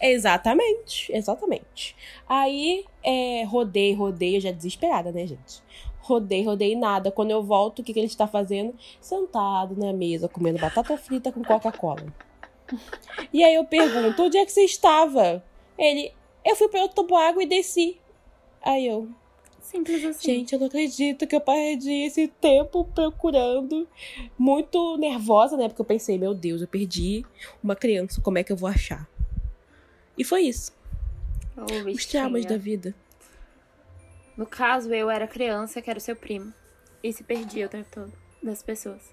[0.00, 1.96] Exatamente, exatamente.
[2.28, 5.62] Aí, é, rodei, rodei, eu já desesperada, né, gente?
[6.00, 7.10] Rodei, rodei, nada.
[7.10, 8.74] Quando eu volto, o que, que ele está fazendo?
[9.00, 12.06] Sentado na mesa, comendo batata frita com Coca-Cola.
[13.32, 15.42] E aí eu pergunto, onde é que você estava?
[15.76, 16.12] Ele,
[16.44, 18.00] eu fui para o toboágua e desci.
[18.62, 19.08] Aí eu,
[19.66, 20.28] Simples assim.
[20.28, 23.88] Gente, eu não acredito que eu perdi esse tempo procurando.
[24.38, 25.68] Muito nervosa, né?
[25.68, 27.24] Porque eu pensei, meu Deus, eu perdi
[27.62, 29.08] uma criança, como é que eu vou achar?
[30.16, 30.72] E foi isso.
[31.56, 32.94] Ô, Os traumas da vida.
[34.36, 36.54] No caso, eu era criança, que era o seu primo.
[37.02, 39.12] E se perdia o tempo todo das pessoas.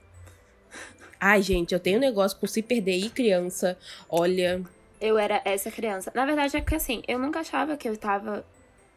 [1.19, 3.75] Ai, gente, eu tenho um negócio com se perder e criança.
[4.07, 4.61] Olha.
[5.01, 6.11] Eu era essa criança.
[6.13, 8.45] Na verdade, é que assim, eu nunca achava que eu estava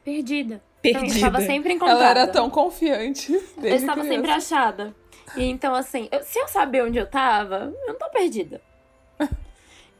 [0.04, 0.62] perdida.
[0.90, 1.52] Então, eu estava Perdida.
[1.52, 2.00] sempre encontrada.
[2.00, 3.32] Ela era tão confiante.
[3.32, 4.08] Desde Eu estava criança.
[4.14, 4.94] sempre achada.
[5.36, 8.60] E então, assim, eu- se eu saber onde eu tava, eu não tô perdida.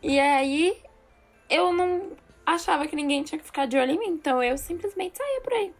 [0.03, 0.77] e aí,
[1.51, 2.13] eu não
[2.45, 4.09] achava que ninguém tinha que ficar de olho em mim.
[4.11, 5.73] Então, eu simplesmente saía por aí.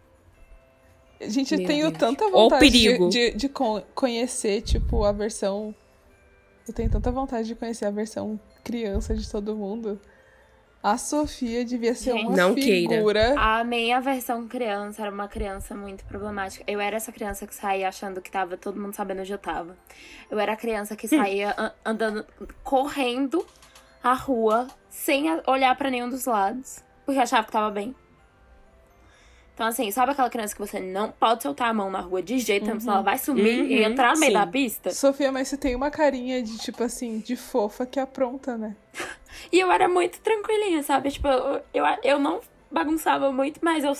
[1.21, 1.97] Gente, eu Meu tenho Deus.
[1.97, 5.73] tanta vontade de, de, de con- conhecer, tipo, a versão.
[6.67, 9.99] Eu tenho tanta vontade de conhecer a versão criança de todo mundo.
[10.89, 12.27] A Sofia devia ser Gente.
[12.27, 12.95] uma Não queira.
[12.95, 13.35] figura.
[13.37, 16.63] A minha versão criança era uma criança muito problemática.
[16.65, 19.75] Eu era essa criança que saía achando que tava todo mundo sabendo onde eu tava.
[20.31, 22.25] Eu era a criança que saía an- andando,
[22.63, 23.45] correndo
[24.01, 27.93] a rua, sem olhar pra nenhum dos lados, porque achava que tava bem.
[29.53, 32.37] Então, assim, sabe aquela criança que você não pode soltar a mão na rua de
[32.39, 34.37] jeito nenhum, senão ela vai sumir e Uhum, entrar no meio sim.
[34.37, 34.91] da pista?
[34.91, 38.75] Sofia, mas você tem uma carinha de, tipo assim, de fofa que apronta, né?
[39.51, 41.11] E eu era muito tranquilinha, sabe?
[41.11, 43.93] Tipo, eu, eu, eu não bagunçava muito, mas eu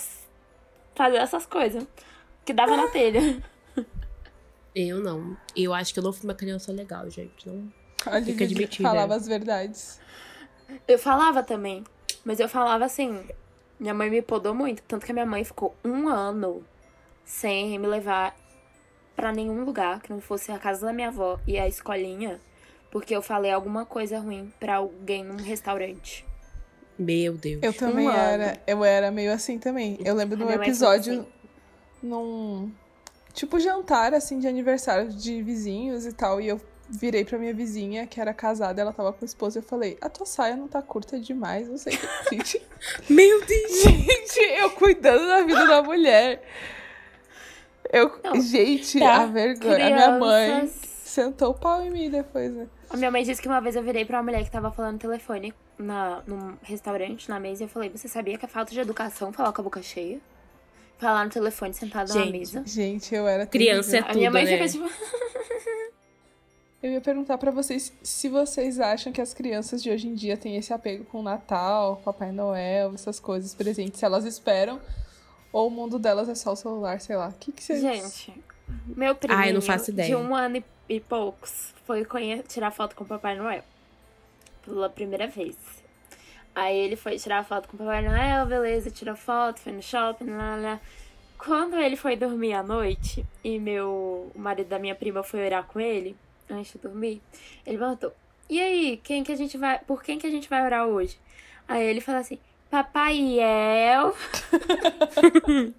[0.95, 1.85] fazia essas coisas
[2.45, 3.41] que dava na telha.
[4.79, 5.35] Eu não.
[5.55, 7.49] Eu acho que eu não fui uma criança legal, gente.
[7.49, 7.67] Não.
[8.05, 8.87] A Lívia admitida.
[8.87, 9.99] falava as verdades.
[10.87, 11.83] Eu falava também,
[12.23, 13.25] mas eu falava assim.
[13.79, 16.63] Minha mãe me podou muito, tanto que a minha mãe ficou um ano
[17.25, 18.35] sem me levar
[19.15, 22.39] pra nenhum lugar que não fosse a casa da minha avó e a escolinha,
[22.91, 26.25] porque eu falei alguma coisa ruim pra alguém num restaurante.
[26.97, 27.61] Meu Deus.
[27.61, 28.17] Eu também Um ano.
[28.19, 28.59] era.
[28.65, 29.97] Eu era meio assim também.
[30.03, 31.27] Eu lembro de A um mãe episódio assim.
[32.01, 32.71] num.
[33.33, 36.41] Tipo, jantar, assim, de aniversário de vizinhos e tal.
[36.41, 39.59] E eu virei pra minha vizinha, que era casada, ela tava com o esposo, e
[39.59, 42.35] eu falei, a tua saia não tá curta demais, não sei o que.
[42.37, 42.61] Gente,
[43.09, 43.81] Meu Deus.
[43.83, 46.41] gente, eu cuidando da vida da mulher.
[47.91, 49.21] Eu, Não, gente, tá.
[49.21, 49.85] a vergonha.
[49.87, 52.67] A minha mãe Crianças- sentou o pau em mim depois, né?
[52.89, 54.93] A minha mãe disse que uma vez eu virei pra uma mulher que tava falando
[54.93, 58.71] no telefone na, num restaurante, na mesa, e eu falei, você sabia que é falta
[58.71, 60.19] de educação falar com a boca cheia?
[60.97, 62.63] Falar no telefone sentado na Gente, mesa.
[62.65, 64.07] Gente, eu era Criança terrível.
[64.07, 64.67] é A minha mãe tudo, né?
[64.67, 65.87] fica tipo.
[66.81, 70.37] Eu ia perguntar pra vocês se vocês acham que as crianças de hoje em dia
[70.37, 74.79] têm esse apego com o Natal, Papai Noel, essas coisas, presentes, se elas esperam,
[75.51, 77.29] ou o mundo delas é só o celular, sei lá.
[77.29, 77.81] O que, que vocês.
[77.81, 78.31] Gente,
[78.85, 82.05] meu primo Ai, eu não faço de um ano e, e poucos foi
[82.47, 83.63] tirar foto com o Papai Noel.
[84.63, 85.55] Pela primeira vez.
[86.53, 90.29] Aí ele foi tirar foto com o Papai Noel, beleza, tirou foto, foi no shopping,
[90.31, 90.81] lá, lá.
[91.37, 95.65] Quando ele foi dormir à noite e meu, o marido da minha prima foi orar
[95.65, 96.15] com ele,
[96.49, 97.21] antes de dormir,
[97.65, 98.11] ele perguntou:
[98.49, 99.79] E aí, quem que a gente vai.
[99.79, 101.19] Por quem que a gente vai orar hoje?
[101.67, 104.13] Aí ele falou assim: Papai El.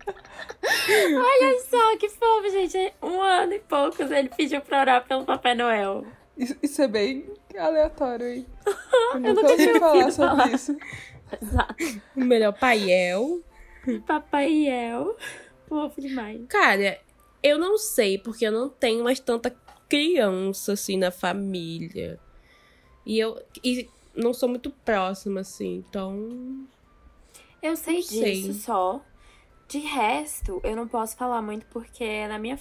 [0.91, 2.93] Olha só que fofo, gente.
[3.03, 6.07] Um ano e poucos ele pediu pra orar pelo Papai Noel.
[6.37, 7.27] Isso, isso é bem
[7.59, 8.47] aleatório, hein?
[9.15, 10.53] Eu nunca nunca ouvi tinha falar sobre falar.
[10.53, 10.77] isso.
[11.43, 11.75] Exato.
[12.17, 13.43] O melhor paiel.
[14.07, 15.17] Papai El.
[15.69, 16.41] Fofo demais.
[16.49, 16.99] Cara,
[17.43, 19.55] eu não sei, porque eu não tenho mais tanta
[19.89, 22.19] criança, assim, na família.
[23.05, 26.67] E eu e não sou muito próxima, assim, então.
[27.63, 29.01] Eu sei disso só.
[29.67, 32.59] De resto, eu não posso falar muito porque na minha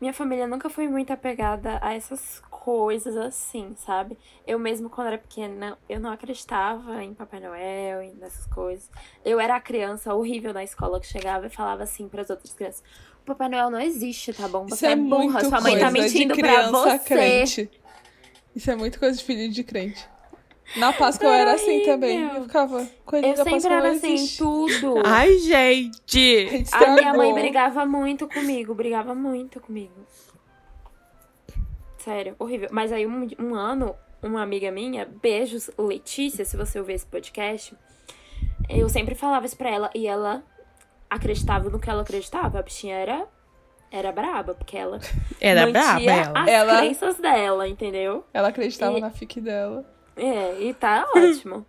[0.00, 4.16] minha família nunca foi muito apegada a essas coisas assim, sabe?
[4.46, 8.88] Eu mesmo quando era pequena, eu não acreditava em Papai Noel e nessas coisas.
[9.24, 12.52] Eu era a criança horrível na escola que chegava e falava assim para as outras
[12.52, 12.84] crianças:
[13.22, 14.66] "O Papai Noel não existe, tá bom?
[14.68, 16.98] Você Isso é, é burra, sua mãe tá mentindo criança você".
[17.00, 17.70] crente.
[18.54, 20.08] Isso é muito coisa de filho de crente.
[20.76, 21.92] Na Páscoa eu Era era assim horrível.
[21.94, 22.22] também.
[22.22, 24.38] Eu ficava, coelhinho Eu da sempre Páscoa era assim, existe.
[24.38, 24.94] tudo.
[25.06, 26.64] Ai, gente!
[26.72, 29.94] A minha mãe brigava muito comigo, brigava muito comigo.
[31.98, 32.68] Sério, horrível.
[32.70, 37.74] Mas aí, um, um ano, uma amiga minha, beijos, Letícia, se você ouvir esse podcast,
[38.68, 40.42] eu sempre falava isso pra ela e ela
[41.10, 42.58] acreditava no que ela acreditava.
[42.58, 43.26] A bichinha era,
[43.90, 45.00] era braba, porque ela
[45.40, 46.40] Era mantia braba ela.
[46.42, 48.24] as Ela- crenças dela, entendeu?
[48.32, 49.84] Ela acreditava E- na fic dela.
[50.18, 51.64] É, e tá ótimo.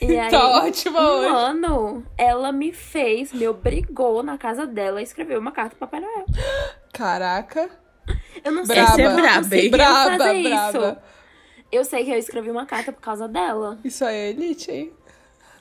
[0.00, 1.26] E aí, Tá ótima um hoje.
[1.34, 6.00] ano, ela me fez, me obrigou na casa dela a escrever uma carta pro Papai
[6.00, 6.24] Noel.
[6.92, 7.68] Caraca.
[8.44, 8.92] Eu não sei Braba.
[8.94, 10.68] se eu é braba, Braba, fazer braba.
[10.78, 11.14] isso.
[11.72, 13.78] Eu sei que eu escrevi uma carta por causa dela.
[13.82, 14.92] Isso aí é elite, hein?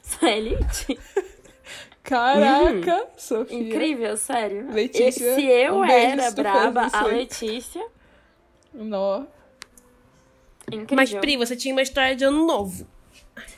[0.03, 0.99] Isso é elite.
[2.03, 3.57] Caraca, Sofia.
[3.57, 4.69] Incrível, sério.
[4.71, 7.03] Letícia, E se eu um era braba, a.
[7.05, 7.83] Letícia.
[8.73, 9.23] Nó.
[10.73, 10.95] Incrível.
[10.95, 12.87] Mas, Pri, você tinha uma história de ano novo.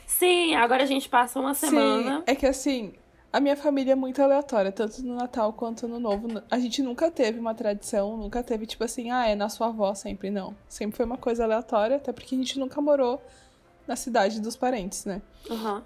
[0.06, 2.18] Sim, agora a gente passa uma semana.
[2.20, 2.94] Sim, é que assim,
[3.34, 6.42] a minha família é muito aleatória, tanto no Natal quanto no Novo.
[6.50, 9.94] A gente nunca teve uma tradição, nunca teve tipo assim, ah, é na sua avó
[9.94, 10.56] sempre, não.
[10.70, 13.22] Sempre foi uma coisa aleatória, até porque a gente nunca morou
[13.86, 15.22] na cidade dos parentes, né?
[15.50, 15.84] Aham.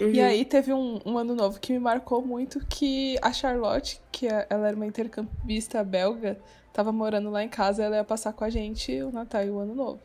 [0.00, 4.26] E aí teve um, um ano novo que me marcou muito que a Charlotte, que
[4.26, 6.38] é- ela era uma intercambista belga,
[6.72, 9.58] tava morando lá em casa, ela ia passar com a gente o Natal e o
[9.58, 10.00] Ano Novo.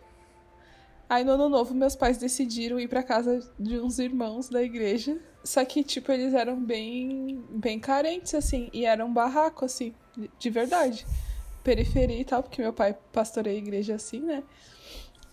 [1.10, 5.20] Aí no Ano Novo meus pais decidiram ir pra casa de uns irmãos da igreja,
[5.44, 10.30] só que tipo eles eram bem bem carentes assim, e era um barraco assim, de-
[10.38, 11.06] de verdade.
[11.64, 14.44] Periferia e tal, porque meu pai pastoreia a igreja assim, né?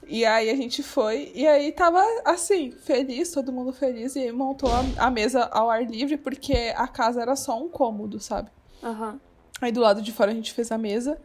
[0.09, 4.71] E aí a gente foi, e aí tava assim, feliz, todo mundo feliz, e montou
[4.73, 8.51] a, a mesa ao ar livre, porque a casa era só um cômodo, sabe?
[8.83, 9.21] Aham.
[9.61, 11.21] Aí do lado de fora a gente fez a mesa.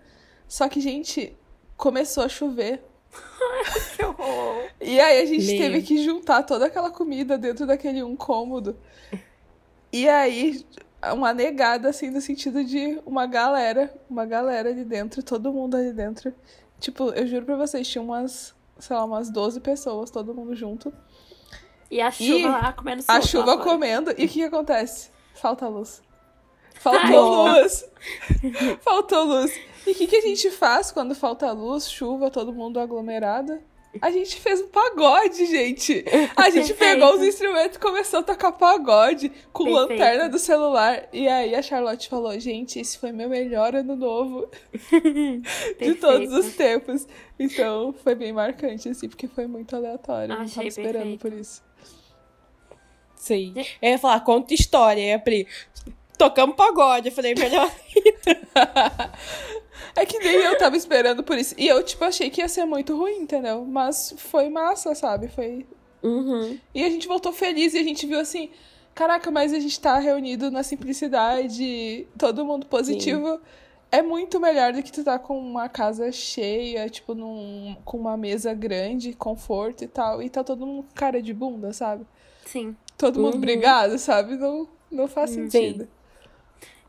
[0.48, 1.38] Só que, gente,
[1.78, 2.84] começou a chover.
[3.96, 4.70] Que horror.
[4.80, 5.58] E aí a gente Meu.
[5.58, 8.78] teve que juntar toda aquela comida dentro daquele um cômodo.
[9.92, 10.66] E aí
[11.14, 15.92] uma negada, assim, no sentido de uma galera, uma galera ali dentro, todo mundo ali
[15.92, 16.34] dentro.
[16.80, 20.94] Tipo, eu juro pra vocês, tinha umas, sei lá, umas 12 pessoas, todo mundo junto.
[21.90, 24.12] E a chuva E lá comendo A solto chuva comendo.
[24.12, 25.10] E o que, que acontece?
[25.34, 26.02] Falta luz.
[26.76, 27.62] Faltou Ai.
[27.62, 27.86] luz.
[28.82, 29.52] Faltou luz.
[29.86, 33.60] E o que, que a gente faz quando falta luz, chuva, todo mundo aglomerado?
[34.02, 36.06] A gente fez um pagode, gente.
[36.38, 36.78] A gente Perfeito.
[36.78, 39.90] pegou os instrumentos e começou a tocar pagode com Perfeito.
[39.92, 41.10] lanterna do celular.
[41.12, 44.50] E aí a Charlotte falou: gente, esse foi meu melhor ano novo
[45.78, 47.06] de todos os tempos.
[47.38, 50.32] Então foi bem marcante, assim, porque foi muito aleatório.
[50.32, 51.20] Eu não Achei tava esperando perfeito.
[51.20, 51.62] por isso.
[53.16, 53.54] Sim.
[53.82, 55.16] Eu ia falar, conta história.
[55.16, 55.46] A Pri,
[56.22, 57.10] tocamos pagode.
[57.10, 57.72] Eu falei, melhor.
[59.94, 61.54] É que nem eu tava esperando por isso.
[61.58, 63.66] E eu, tipo, achei que ia ser muito ruim, entendeu?
[63.66, 65.28] Mas foi massa, sabe?
[65.28, 65.66] Foi.
[66.02, 66.58] Uhum.
[66.74, 68.52] E a gente voltou feliz e a gente viu assim.
[68.96, 73.42] Caraca, mas a gente tá reunido na simplicidade, todo mundo positivo.
[73.92, 78.16] É muito melhor do que tu tá com uma casa cheia, tipo, num, com uma
[78.16, 80.22] mesa grande, conforto e tal.
[80.24, 82.06] E tá todo mundo com cara de bunda, sabe?
[82.46, 82.76] Sim.
[82.98, 83.42] Todo mundo Uhum.
[83.42, 84.38] brigado, sabe?
[84.38, 85.50] Não, não faz Sim.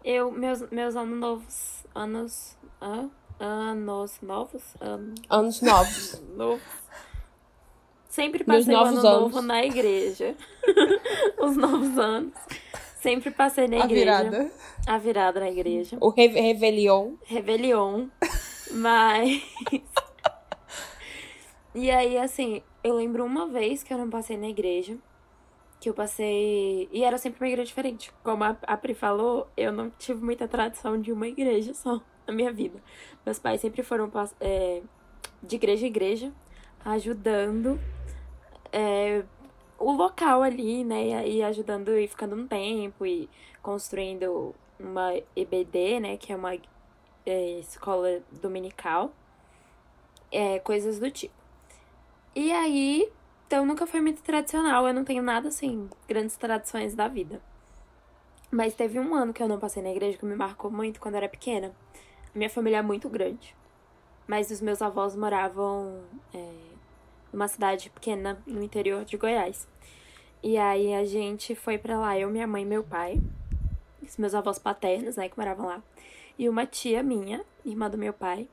[0.04, 1.84] Eu, meus, meus anos novos.
[1.94, 2.56] Anos.
[2.80, 3.10] hã?
[3.38, 4.62] Anos novos?
[4.80, 6.22] Anos Anos novos.
[6.36, 6.62] novos.
[8.08, 9.44] Sempre passei o ano novos novo anos.
[9.46, 10.36] na igreja.
[11.40, 12.34] Os novos anos.
[13.00, 14.22] Sempre passei na A igreja.
[14.22, 14.52] virada.
[14.86, 15.96] A virada na igreja.
[15.98, 17.14] O Re Revelion.
[17.24, 18.08] Rebelion.
[18.70, 19.42] Mas.
[21.74, 24.96] e aí, assim, eu lembro uma vez que eu não passei na igreja.
[25.82, 26.88] Que eu passei.
[26.92, 28.12] E era sempre uma igreja diferente.
[28.22, 32.32] Como a, a Pri falou, eu não tive muita tradição de uma igreja só na
[32.32, 32.80] minha vida.
[33.26, 34.08] Meus pais sempre foram
[34.40, 34.80] é,
[35.42, 36.32] de igreja em igreja,
[36.84, 37.80] ajudando
[38.72, 39.24] é,
[39.76, 41.26] o local ali, né?
[41.26, 43.28] E ajudando e ficando um tempo e
[43.60, 46.16] construindo uma EBD, né?
[46.16, 46.54] Que é uma
[47.26, 49.12] é, escola dominical.
[50.30, 51.34] É, coisas do tipo.
[52.36, 53.12] E aí,
[53.52, 54.88] então nunca foi muito tradicional.
[54.88, 57.38] Eu não tenho nada assim, grandes tradições da vida.
[58.50, 61.16] Mas teve um ano que eu não passei na igreja que me marcou muito quando
[61.16, 61.70] eu era pequena.
[62.34, 63.54] A minha família é muito grande.
[64.26, 66.50] Mas os meus avós moravam é,
[67.30, 69.68] numa cidade pequena no interior de Goiás.
[70.42, 73.20] E aí a gente foi pra lá, eu, minha mãe e meu pai.
[74.02, 75.82] Os meus avós paternos, né, que moravam lá.
[76.38, 78.48] E uma tia minha, irmã do meu pai.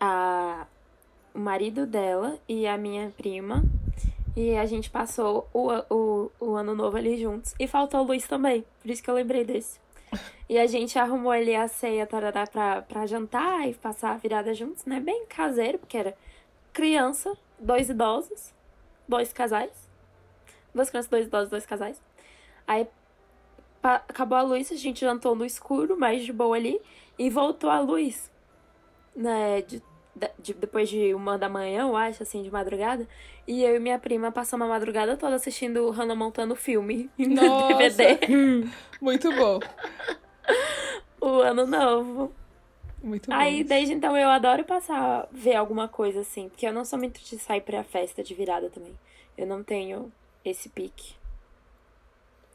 [0.00, 0.66] A,
[1.36, 3.62] o marido dela e a minha prima.
[4.34, 7.54] E a gente passou o, o, o ano novo ali juntos.
[7.60, 9.78] E faltou luz também, por isso que eu lembrei desse.
[10.48, 14.54] E a gente arrumou ali a ceia tarará, pra, pra jantar e passar a virada
[14.54, 15.00] juntos, né?
[15.00, 16.16] Bem caseiro, porque era
[16.72, 18.54] criança, dois idosos,
[19.08, 19.72] dois casais.
[20.74, 22.00] Duas crianças, dois idosos, dois casais.
[22.66, 22.86] Aí
[23.82, 26.80] acabou a luz, a gente jantou no escuro, mais de boa ali.
[27.18, 28.30] E voltou a luz,
[29.14, 29.62] né?
[29.62, 29.82] De,
[30.38, 33.06] de- depois de uma da manhã, eu acho, assim, de madrugada.
[33.46, 37.68] E eu e minha prima passamos a madrugada toda assistindo Hannah Montana o filme no.
[37.68, 38.18] DVD.
[39.00, 39.60] Muito bom.
[41.20, 42.32] O ano novo.
[43.02, 43.68] Muito Aí, bom.
[43.68, 46.48] desde então, eu adoro passar, ver alguma coisa assim.
[46.48, 48.94] Porque eu não sou muito de sair pra festa de virada também.
[49.36, 50.10] Eu não tenho
[50.44, 51.14] esse pique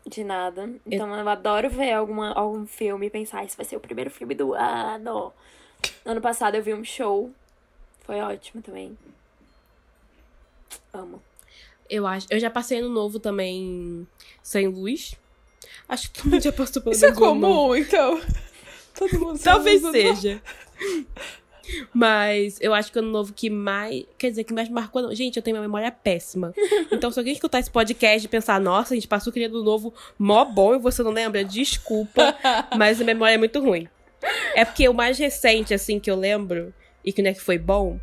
[0.06, 0.70] de nada.
[0.86, 4.10] Então, eu, adoro ver alguma, algum filme e pensar, "Ah, esse vai ser o primeiro
[4.10, 5.32] filme do ano.
[6.04, 7.32] Ano passado eu vi um show.
[8.12, 8.98] Foi ótimo também.
[10.94, 11.22] Amo.
[11.90, 12.28] Eu acho.
[12.30, 14.06] Eu já passei ano novo também
[14.44, 15.16] sem luz.
[15.88, 18.20] Acho que todo mundo já passou pelo Isso é um comum, então.
[18.94, 19.92] Todo mundo Talvez isso.
[19.94, 20.42] seja.
[21.94, 24.04] Mas eu acho que o ano novo que mais.
[24.18, 25.02] Quer dizer, que mais marcou.
[25.04, 25.16] Não.
[25.16, 26.54] Gente, eu tenho uma memória péssima.
[26.92, 29.94] Então, se alguém escutar esse podcast e pensar, nossa, a gente passou aquele ano novo
[30.20, 32.36] mó bom e você não lembra, desculpa.
[32.78, 33.88] mas a memória é muito ruim.
[34.54, 36.74] É porque o mais recente, assim, que eu lembro,
[37.06, 38.00] e que não é que foi bom,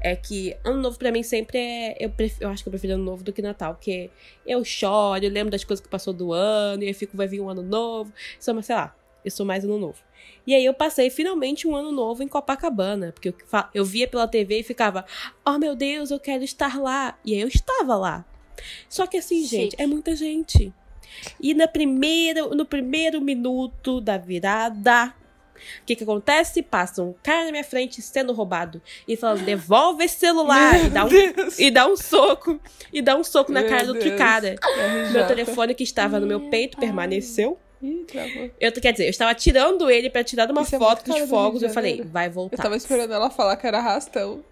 [0.00, 1.96] é que ano novo pra mim sempre é.
[2.00, 4.10] Eu, pref- eu acho que eu prefiro ano novo do que Natal, porque
[4.46, 7.40] eu choro, eu lembro das coisas que passou do ano, e aí fico, vai vir
[7.40, 8.12] um ano novo.
[8.40, 9.98] Só, mas sei lá, eu sou mais ano novo.
[10.46, 13.34] E aí eu passei finalmente um ano novo em Copacabana, porque eu,
[13.72, 15.04] eu via pela TV e ficava,
[15.46, 17.16] oh meu Deus, eu quero estar lá.
[17.24, 18.24] E aí eu estava lá.
[18.88, 19.82] Só que assim, gente, Chique.
[19.82, 20.72] é muita gente.
[21.40, 25.14] E na primeira, no primeiro minuto da virada,
[25.82, 26.62] o que que acontece?
[26.62, 31.04] Passa um cara na minha frente sendo roubado e falando, devolve esse celular e dá
[31.04, 31.58] um Deus.
[31.58, 32.60] e dá um soco
[32.92, 34.54] e dá um soco na Meu cara do outro cara.
[34.56, 35.12] RJ.
[35.12, 36.86] Meu telefone que estava no meu peito pai.
[36.86, 37.58] permaneceu.
[37.82, 38.50] Ih, travou.
[38.60, 41.26] Eu, quer dizer, eu estava tirando ele pra tirar uma Isso é foto do Rio
[41.26, 41.58] fogos.
[41.60, 42.62] de Eu falei, vai Eu voltar.
[42.62, 44.44] tava esperando ela falar que era arrastão.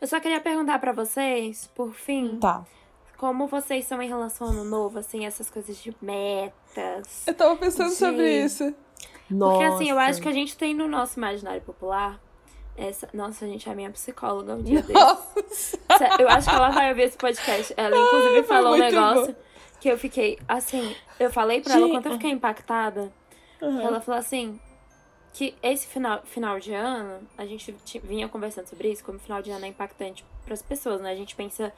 [0.00, 2.64] Eu só queria perguntar pra vocês, por fim, Tá.
[3.18, 7.22] como vocês são em relação ao ano novo, assim, essas coisas de meta, metas.
[7.26, 8.44] Eu tava pensando sobre Sim.
[8.46, 8.74] isso.
[9.32, 9.52] Nossa.
[9.52, 12.20] Porque assim, eu acho que a gente tem no nosso imaginário popular.
[12.76, 13.08] Essa...
[13.12, 14.84] Nossa, gente, a minha psicóloga um dia.
[14.88, 15.78] Nossa.
[16.18, 17.74] Eu acho que ela vai ouvir esse podcast.
[17.76, 19.36] Ela, inclusive, Ai, falou um negócio
[19.80, 21.92] que eu fiquei, assim, eu falei pra ela Gente.
[21.92, 23.12] quanto eu fiquei impactada.
[23.60, 24.60] Ela falou assim,
[25.32, 27.74] que esse final, final de ano, a gente
[28.04, 31.10] vinha conversando sobre isso, como final de ano é impactante pras pessoas, né?
[31.10, 31.72] A gente pensa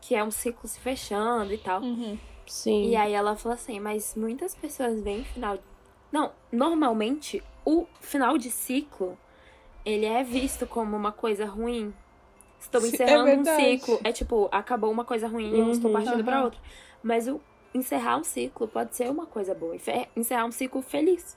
[0.00, 1.82] que é um ciclo se fechando e tal.
[1.82, 2.18] Uhum.
[2.46, 2.88] Sim.
[2.88, 5.58] E aí ela falou assim, mas muitas pessoas veem final.
[6.12, 9.16] Não, normalmente o final de ciclo
[9.84, 11.94] ele é visto como uma coisa ruim.
[12.58, 13.62] Estou é encerrando um verdade.
[13.78, 14.00] ciclo.
[14.04, 15.96] É tipo, acabou uma coisa ruim e eu estou Uhum.
[16.04, 16.44] partindo pra Aham.
[16.44, 16.60] outra.
[17.02, 17.40] Mas o
[17.72, 19.74] encerrar um ciclo pode ser uma coisa boa.
[20.16, 21.36] Encerrar um ciclo feliz.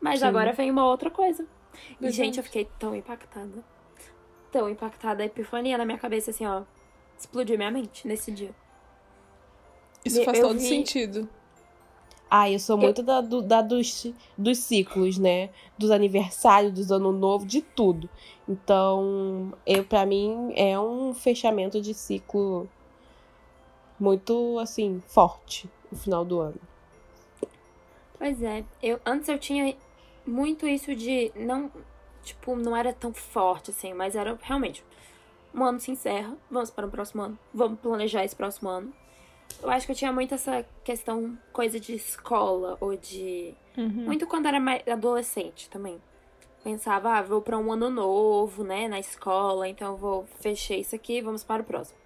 [0.00, 0.26] Mas Sim.
[0.26, 1.46] agora vem uma outra coisa.
[2.00, 3.64] E, gente, eu fiquei tão impactada.
[4.50, 5.22] Tão impactada.
[5.22, 6.62] A epifania na minha cabeça, assim, ó.
[7.16, 8.54] Explodiu minha mente nesse dia.
[10.04, 11.28] Isso Eu faz todo vi- sentido.
[12.30, 14.06] Ah, eu sou muito da, do- da dos,
[14.38, 15.50] dos ciclos, né?
[15.76, 18.08] Dos aniversários, dos ano novo, de tudo.
[18.48, 22.68] Então, eu para mim é um fechamento de ciclo
[24.00, 26.60] muito assim forte no final do ano.
[28.18, 29.76] Pois é, eu antes eu tinha
[30.26, 31.70] muito isso de não,
[32.22, 34.84] tipo, não era tão forte assim, mas era realmente
[35.54, 38.92] um ano se encerra, vamos para o próximo ano, vamos planejar esse próximo ano.
[39.62, 44.04] Eu acho que eu tinha muito essa questão, coisa de escola ou de Uhum.
[44.06, 46.00] muito quando era mais adolescente também.
[46.62, 51.20] Pensava, ah, vou para um ano novo, né, na escola, então vou fechar isso aqui,
[51.22, 51.98] vamos para o próximo.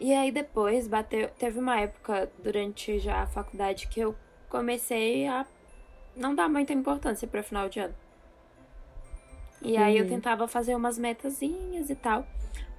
[0.00, 4.14] E aí depois bateu, teve uma época durante já a faculdade que eu
[4.48, 5.44] comecei a
[6.16, 7.94] não dar muita importância para final de ano.
[9.60, 10.10] E aí eu Uhum.
[10.10, 12.24] tentava fazer umas metazinhas e tal.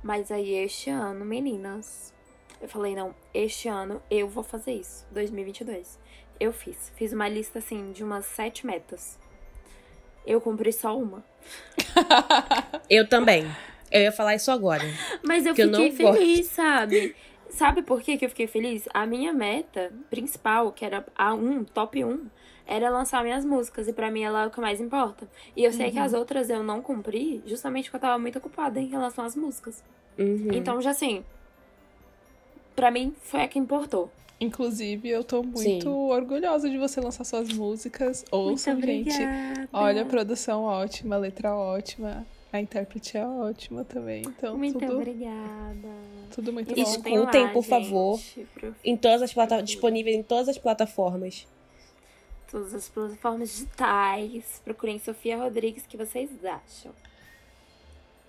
[0.02, 2.14] Mas aí este ano, meninas,
[2.62, 6.00] eu falei, não, este ano eu vou fazer isso, 2022.
[6.40, 6.92] Eu fiz.
[6.96, 9.20] Fiz uma lista assim de umas sete metas.
[10.26, 11.24] Eu cumpri só uma.
[12.90, 13.46] Eu também.
[13.92, 14.84] Eu ia falar isso agora.
[15.24, 17.16] Mas eu Que eu fiquei não feliz, sabe?
[17.50, 18.88] Sabe por que que eu fiquei feliz?
[18.94, 22.28] A minha meta principal, que era a 1, top 1,
[22.68, 23.88] era lançar minhas músicas.
[23.88, 25.28] E pra mim ela é o que mais importa.
[25.56, 28.80] E eu sei que as outras eu não cumpri, justamente porque eu tava muito ocupada
[28.80, 29.84] em relação às músicas.
[30.18, 30.50] Uhum.
[30.54, 31.26] Então, já assim,
[32.76, 34.10] pra mim foi a que importou.
[34.42, 35.88] Inclusive, eu tô muito Sim.
[35.88, 38.24] orgulhosa de você lançar suas músicas.
[38.32, 39.12] Ouçam, gente.
[39.74, 44.22] Olha, a produção ótima, a letra ótima, a intérprete é ótima também.
[44.26, 45.90] Então, Muito tudo, obrigada.
[46.34, 46.82] tudo muito bom.
[46.82, 48.18] Escutem, escutem lá, por favor.
[48.18, 51.46] gente, pro- Em todas as plataformas, disponível em todas as plataformas.
[52.50, 54.62] Todas as plataformas digitais.
[54.64, 56.94] Procurem Sofia Rodrigues, o que vocês acham?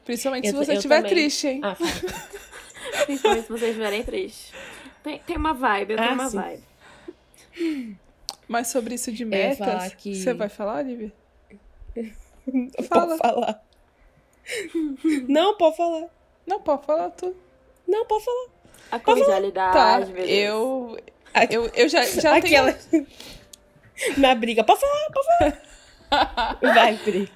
[0.04, 1.10] Principalmente Eu- se você estiver também.
[1.12, 1.60] triste, hein?
[1.62, 1.76] Ah.
[3.06, 4.52] Principalmente se vocês estiverem tristes.
[5.02, 6.36] Tem, tem uma vibe, eu tenho Ah, uma sim.
[6.38, 7.96] vibe.
[8.48, 11.12] Mas sobre isso de metas, que- você vai falar, Lívia?
[12.44, 13.16] Pode Fala.
[13.18, 13.62] falar.
[15.28, 16.06] Não, pode falar.
[16.46, 17.36] Não, pode falar tudo.
[17.86, 18.46] Não, pode falar.
[18.90, 20.28] A Tá, cordialidade, Deus.
[20.28, 20.98] eu,
[21.50, 22.72] eu, eu já, já Aquela.
[22.72, 23.06] tenho...
[24.18, 24.64] Na briga.
[24.64, 26.58] Pode falar, pode falar.
[26.74, 27.30] Vai, Pri.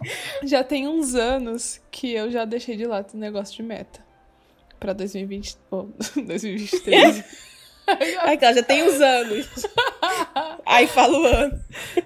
[0.44, 4.06] Já tem uns anos que eu já deixei de lado o negócio de meta.
[4.78, 5.56] Pra 2020...
[5.70, 7.24] Oh, 2023.
[8.22, 9.48] Aquela já tem uns anos.
[10.66, 11.64] Aí fala o ano.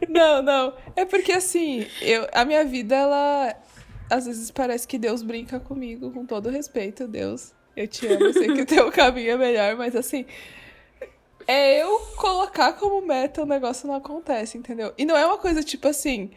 [0.08, 0.74] Não, não.
[0.94, 3.56] É porque assim, eu, a minha vida, ela.
[4.08, 7.52] Às vezes parece que Deus brinca comigo, com todo respeito, Deus.
[7.76, 10.24] Eu te amo, eu sei que o teu caminho é melhor, mas assim.
[11.46, 14.94] É eu colocar como meta o negócio não acontece, entendeu?
[14.96, 16.30] E não é uma coisa tipo assim.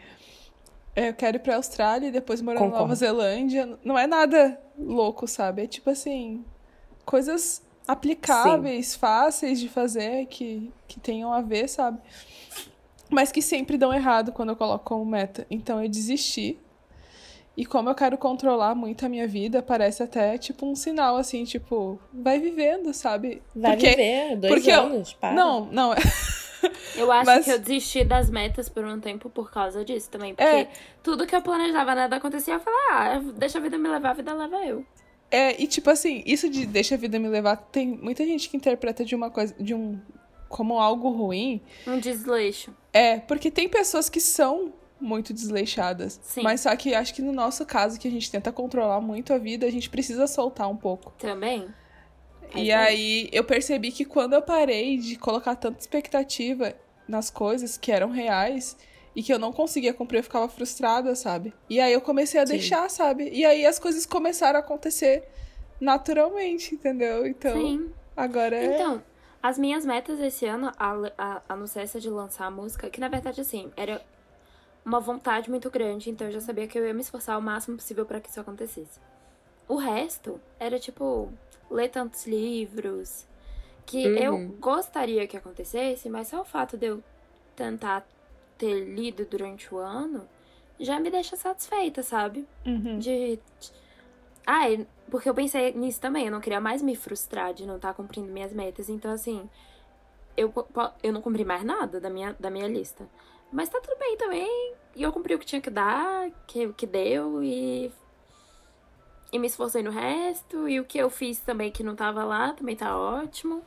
[0.96, 2.84] É, Eu quero ir pra Austrália e depois morar na Concordo.
[2.84, 3.78] Nova Zelândia.
[3.84, 5.64] Não é nada louco, sabe?
[5.64, 6.43] É tipo assim.
[7.06, 12.00] Coisas aplicáveis, fáceis de fazer, que, que tenham a ver, sabe?
[13.08, 15.46] mas que sempre dão errado quando eu coloco como meta.
[15.50, 16.58] Então eu desisti.
[17.56, 21.43] E como eu quero controlar muito a minha vida, parece até tipo um sinal assim,
[21.46, 23.41] tipo, vai vivendo, sabe?
[23.56, 25.34] Vai Porque- viver dois porque eu- anos, para.
[25.34, 25.98] Não, não, é-
[26.95, 30.34] Eu acho Mas- que eu desisti das metas por um tempo por causa disso também.
[30.36, 30.68] Porque É.
[31.03, 32.53] tudo que eu planejava nada acontecia.
[32.55, 34.86] Eu falei, ah, deixa a vida me levar, a vida leva eu.
[35.32, 38.55] é, e tipo assim, isso de deixa a vida me levar, tem muita gente que
[38.55, 39.99] interpreta de uma coisa, de um
[40.47, 41.61] como algo ruim.
[41.86, 42.74] Um desleixo.
[42.93, 46.20] É, porque tem pessoas que são muito desleixadas.
[46.24, 46.41] Sim.
[46.43, 49.38] Mas só que acho que no nosso caso, que a gente tenta controlar muito a
[49.38, 51.11] vida, a gente precisa soltar um pouco.
[51.18, 51.68] Também.
[52.52, 56.74] Faz E aí eu percebi que quando eu parei de colocar tanta expectativa
[57.08, 58.78] nas coisas que eram reais
[59.16, 61.54] e que eu não conseguia cumprir, eu ficava frustrada, sabe?
[61.70, 62.54] E aí eu comecei a Sim.
[62.54, 63.30] deixar, sabe?
[63.32, 65.24] E aí as coisas começaram a acontecer
[65.80, 67.26] naturalmente, entendeu?
[67.26, 67.89] Então, Sim.
[68.16, 68.66] agora é.
[68.66, 69.04] Então,
[69.41, 72.89] As minhas metas esse ano, a, a, a não ser essa de lançar a música,
[72.89, 74.02] que na verdade, assim, era
[74.84, 77.78] uma vontade muito grande, então eu já sabia que eu ia me esforçar o máximo
[77.78, 79.00] possível para que isso acontecesse.
[79.68, 81.32] O resto era tipo
[81.70, 83.26] ler tantos livros
[83.86, 84.18] que Uhum.
[84.18, 87.03] eu gostaria que acontecesse, mas só o fato de eu
[87.55, 88.05] tentar
[88.57, 90.28] ter lido durante o ano
[90.80, 92.45] já me deixa satisfeita, sabe?
[92.66, 92.99] Uhum.
[92.99, 93.39] De.
[94.45, 94.66] Ah,
[95.09, 98.32] porque eu pensei nisso também, eu não queria mais me frustrar de não estar cumprindo
[98.32, 98.89] minhas metas.
[98.89, 99.49] Então, assim,
[100.38, 100.53] eu,
[101.01, 103.07] eu não cumpri mais nada da minha, da minha lista.
[103.51, 104.74] Mas tá tudo bem também.
[104.95, 107.91] E eu cumpri o que tinha que dar, que, o que deu, e.
[109.32, 110.68] E me esforcei no resto.
[110.70, 113.62] E o que eu fiz também que não tava lá também tá ótimo.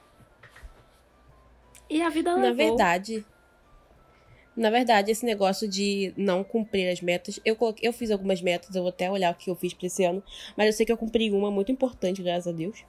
[1.91, 2.49] E a vida levou.
[2.49, 3.25] Na verdade.
[4.57, 8.75] Na verdade, esse negócio de não cumprir as metas, eu, coloquei, eu fiz algumas metas,
[8.75, 10.21] eu vou até olhar o que eu fiz pra esse ano,
[10.57, 12.85] mas eu sei que eu cumpri uma muito importante, graças a Deus.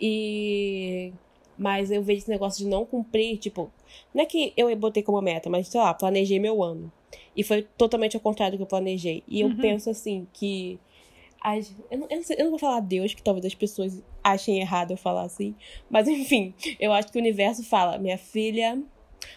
[0.00, 1.12] E.
[1.58, 3.70] Mas eu vejo esse negócio de não cumprir, tipo,
[4.12, 6.92] não é que eu botei como meta, mas sei lá, planejei meu ano.
[7.34, 9.22] E foi totalmente ao contrário do que eu planejei.
[9.28, 9.56] E eu Uhum.
[9.56, 10.78] penso assim que.
[11.48, 14.02] As, eu, não, eu, não sei- eu não vou falar Deus, que talvez as pessoas
[14.24, 15.54] achem errado eu falar assim.
[15.88, 18.82] Mas enfim, eu acho que o universo fala, minha filha,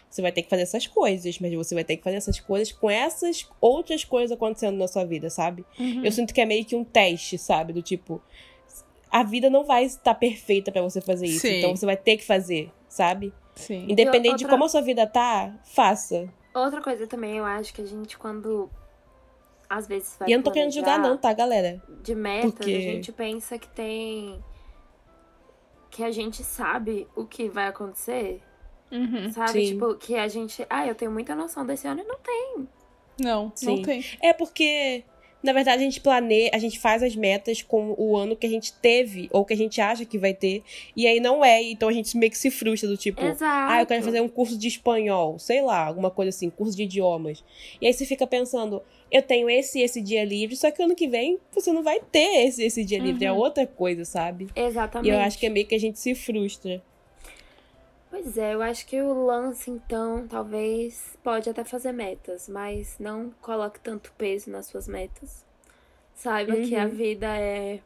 [0.09, 2.71] você vai ter que fazer essas coisas, mas você vai ter que fazer essas coisas
[2.71, 5.63] com essas outras coisas acontecendo na sua vida, sabe?
[5.79, 6.03] Uhum.
[6.03, 7.73] Eu sinto que é meio que um teste, sabe?
[7.73, 8.19] Do tipo,
[9.11, 11.59] a vida não vai estar perfeita pra você fazer isso, Sim.
[11.59, 13.31] então você vai ter que fazer, sabe?
[13.53, 13.85] Sim.
[13.87, 16.27] Independente de outra- como a sua vida tá, faça.
[16.55, 18.67] Outra coisa também, eu acho que a gente, quando.
[19.69, 20.27] Às vezes vai.
[20.29, 21.81] e eu não tô querendo julgar, não, tá, galera?
[22.01, 24.43] de metas, Porque- a gente pensa que tem.
[25.91, 28.41] Que a gente sabe o que vai acontecer.
[28.91, 29.31] Uhum.
[29.31, 29.51] Sabe?
[29.51, 29.65] Sim.
[29.73, 30.65] Tipo, que a gente.
[30.69, 32.67] Ah, eu tenho muita noção desse ano e não tem.
[33.21, 33.81] Não, não Sim.
[33.83, 34.03] tem.
[34.23, 35.03] É porque,
[35.41, 38.49] na verdade, a gente planeja, a gente faz as metas com o ano que a
[38.49, 40.61] gente teve, ou que a gente acha que vai ter,
[40.95, 43.43] e aí não é, então a gente meio que se frustra do tipo, Exato.
[43.71, 46.83] ah, eu quero fazer um curso de espanhol, sei lá, alguma coisa assim, curso de
[46.83, 47.43] idiomas.
[47.81, 48.81] E aí você fica pensando,
[49.11, 51.99] eu tenho esse e esse dia livre, só que ano que vem você não vai
[52.11, 53.37] ter esse esse dia livre, é Uhum.
[53.39, 54.47] outra coisa, sabe?
[54.55, 55.09] Exatamente.
[55.09, 56.81] E eu acho que é meio que a gente se frustra.
[58.09, 63.29] Pois é, eu acho que o lance, então, talvez pode até fazer metas, mas não
[63.41, 65.45] coloque tanto peso nas suas metas.
[66.15, 66.89] Saiba que a Uhum.
[66.89, 67.79] vida é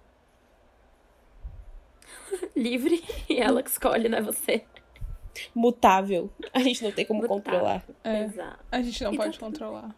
[2.55, 4.63] livre e ela que escolhe, não é você.
[5.53, 6.29] Mutável.
[6.53, 7.41] A gente não tem como Mutável.
[7.41, 7.85] controlar.
[8.03, 8.23] É.
[8.23, 8.59] Exato.
[8.71, 9.95] A gente não E tá pode tudo controlar.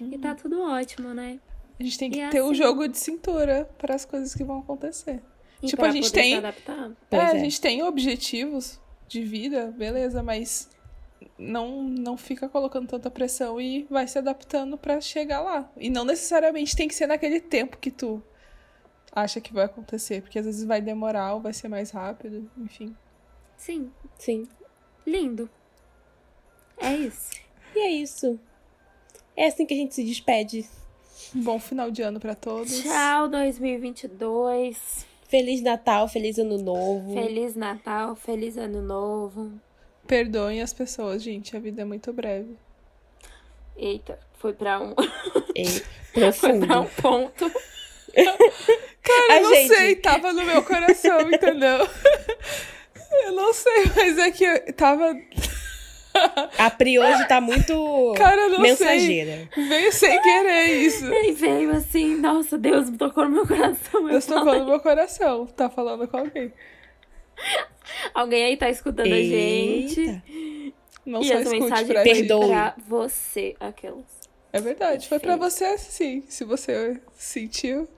[0.00, 1.40] E tá tudo ótimo, né?
[1.78, 4.44] A gente tem que E ter o assim- jogo de cintura para as coisas que
[4.44, 5.20] vão acontecer.
[5.62, 6.90] E Tipo, pra a gente poder tem- se adaptar.
[7.10, 7.30] Pois é, é.
[7.30, 8.80] a gente tem objetivos
[9.14, 10.68] de vida, beleza, mas
[11.38, 15.70] não não fica colocando tanta pressão e vai se adaptando pra chegar lá.
[15.76, 18.20] E não necessariamente tem que ser naquele tempo que tu
[19.12, 22.96] acha que vai acontecer, porque às vezes vai demorar ou vai ser mais rápido, enfim.
[23.56, 24.48] Sim, Sim.
[25.06, 25.48] lindo.
[26.76, 27.30] É isso.
[27.74, 28.38] E é isso.
[29.36, 30.68] É assim que a gente se despede.
[31.34, 32.82] Um bom final de ano pra todos.
[32.82, 35.06] Tchau, 2022.
[35.34, 37.12] Feliz Natal, feliz Ano Novo.
[37.12, 39.50] Feliz Natal, feliz Ano Novo.
[40.06, 42.56] Perdoem as pessoas, gente, a vida é muito breve.
[43.76, 44.94] Eita, foi pra um,
[45.56, 45.64] E
[46.30, 47.50] foi pra um ponto.
[48.14, 51.78] Cara, A eu não gente- sei, tava no meu coração, entendeu?
[53.26, 55.16] Eu não sei, mas é que eu tava.
[56.58, 59.48] A Pri hoje tá muito Cara, não mensageira.
[59.54, 59.64] sei.
[59.68, 61.04] Veio sem querer isso.
[61.12, 64.02] E veio assim, nossa, Deus me tocou no meu coração.
[64.02, 64.20] Falei.
[64.20, 65.46] falando no meu coração.
[65.46, 66.52] Tá falando com alguém.
[68.14, 70.00] Alguém aí tá escutando a gente.
[70.00, 70.22] Eita.
[71.04, 72.02] Não e só essa escute mensagem pra.
[72.02, 72.48] Perdoe.
[72.48, 74.04] pra você, aquelas.
[74.52, 75.52] É verdade, foi pra Perfeito.
[75.76, 76.22] você sim.
[76.28, 77.88] Se você sentiu,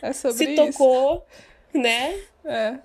[0.00, 0.66] é sobre Se isso.
[0.72, 1.26] tocou,
[1.74, 2.16] né?
[2.44, 2.78] É.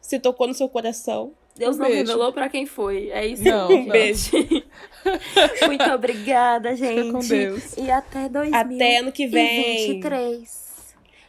[0.00, 1.34] Se tocou no seu coração.
[1.58, 1.98] Deus Um não beijo.
[2.06, 3.10] revelou pra quem foi.
[3.10, 3.42] É isso.
[3.44, 3.88] Não, Um não.
[3.88, 4.30] beijo.
[5.66, 7.12] Muito obrigada, gente.
[7.12, 7.76] com Deus.
[7.76, 8.74] E até 2023.
[8.76, 10.42] Até ano que vem.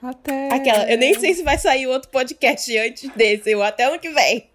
[0.02, 0.50] Até.
[0.54, 4.10] Aquela, eu nem sei se vai sair outro podcast antes desse, eu até ano que
[4.10, 4.50] vem.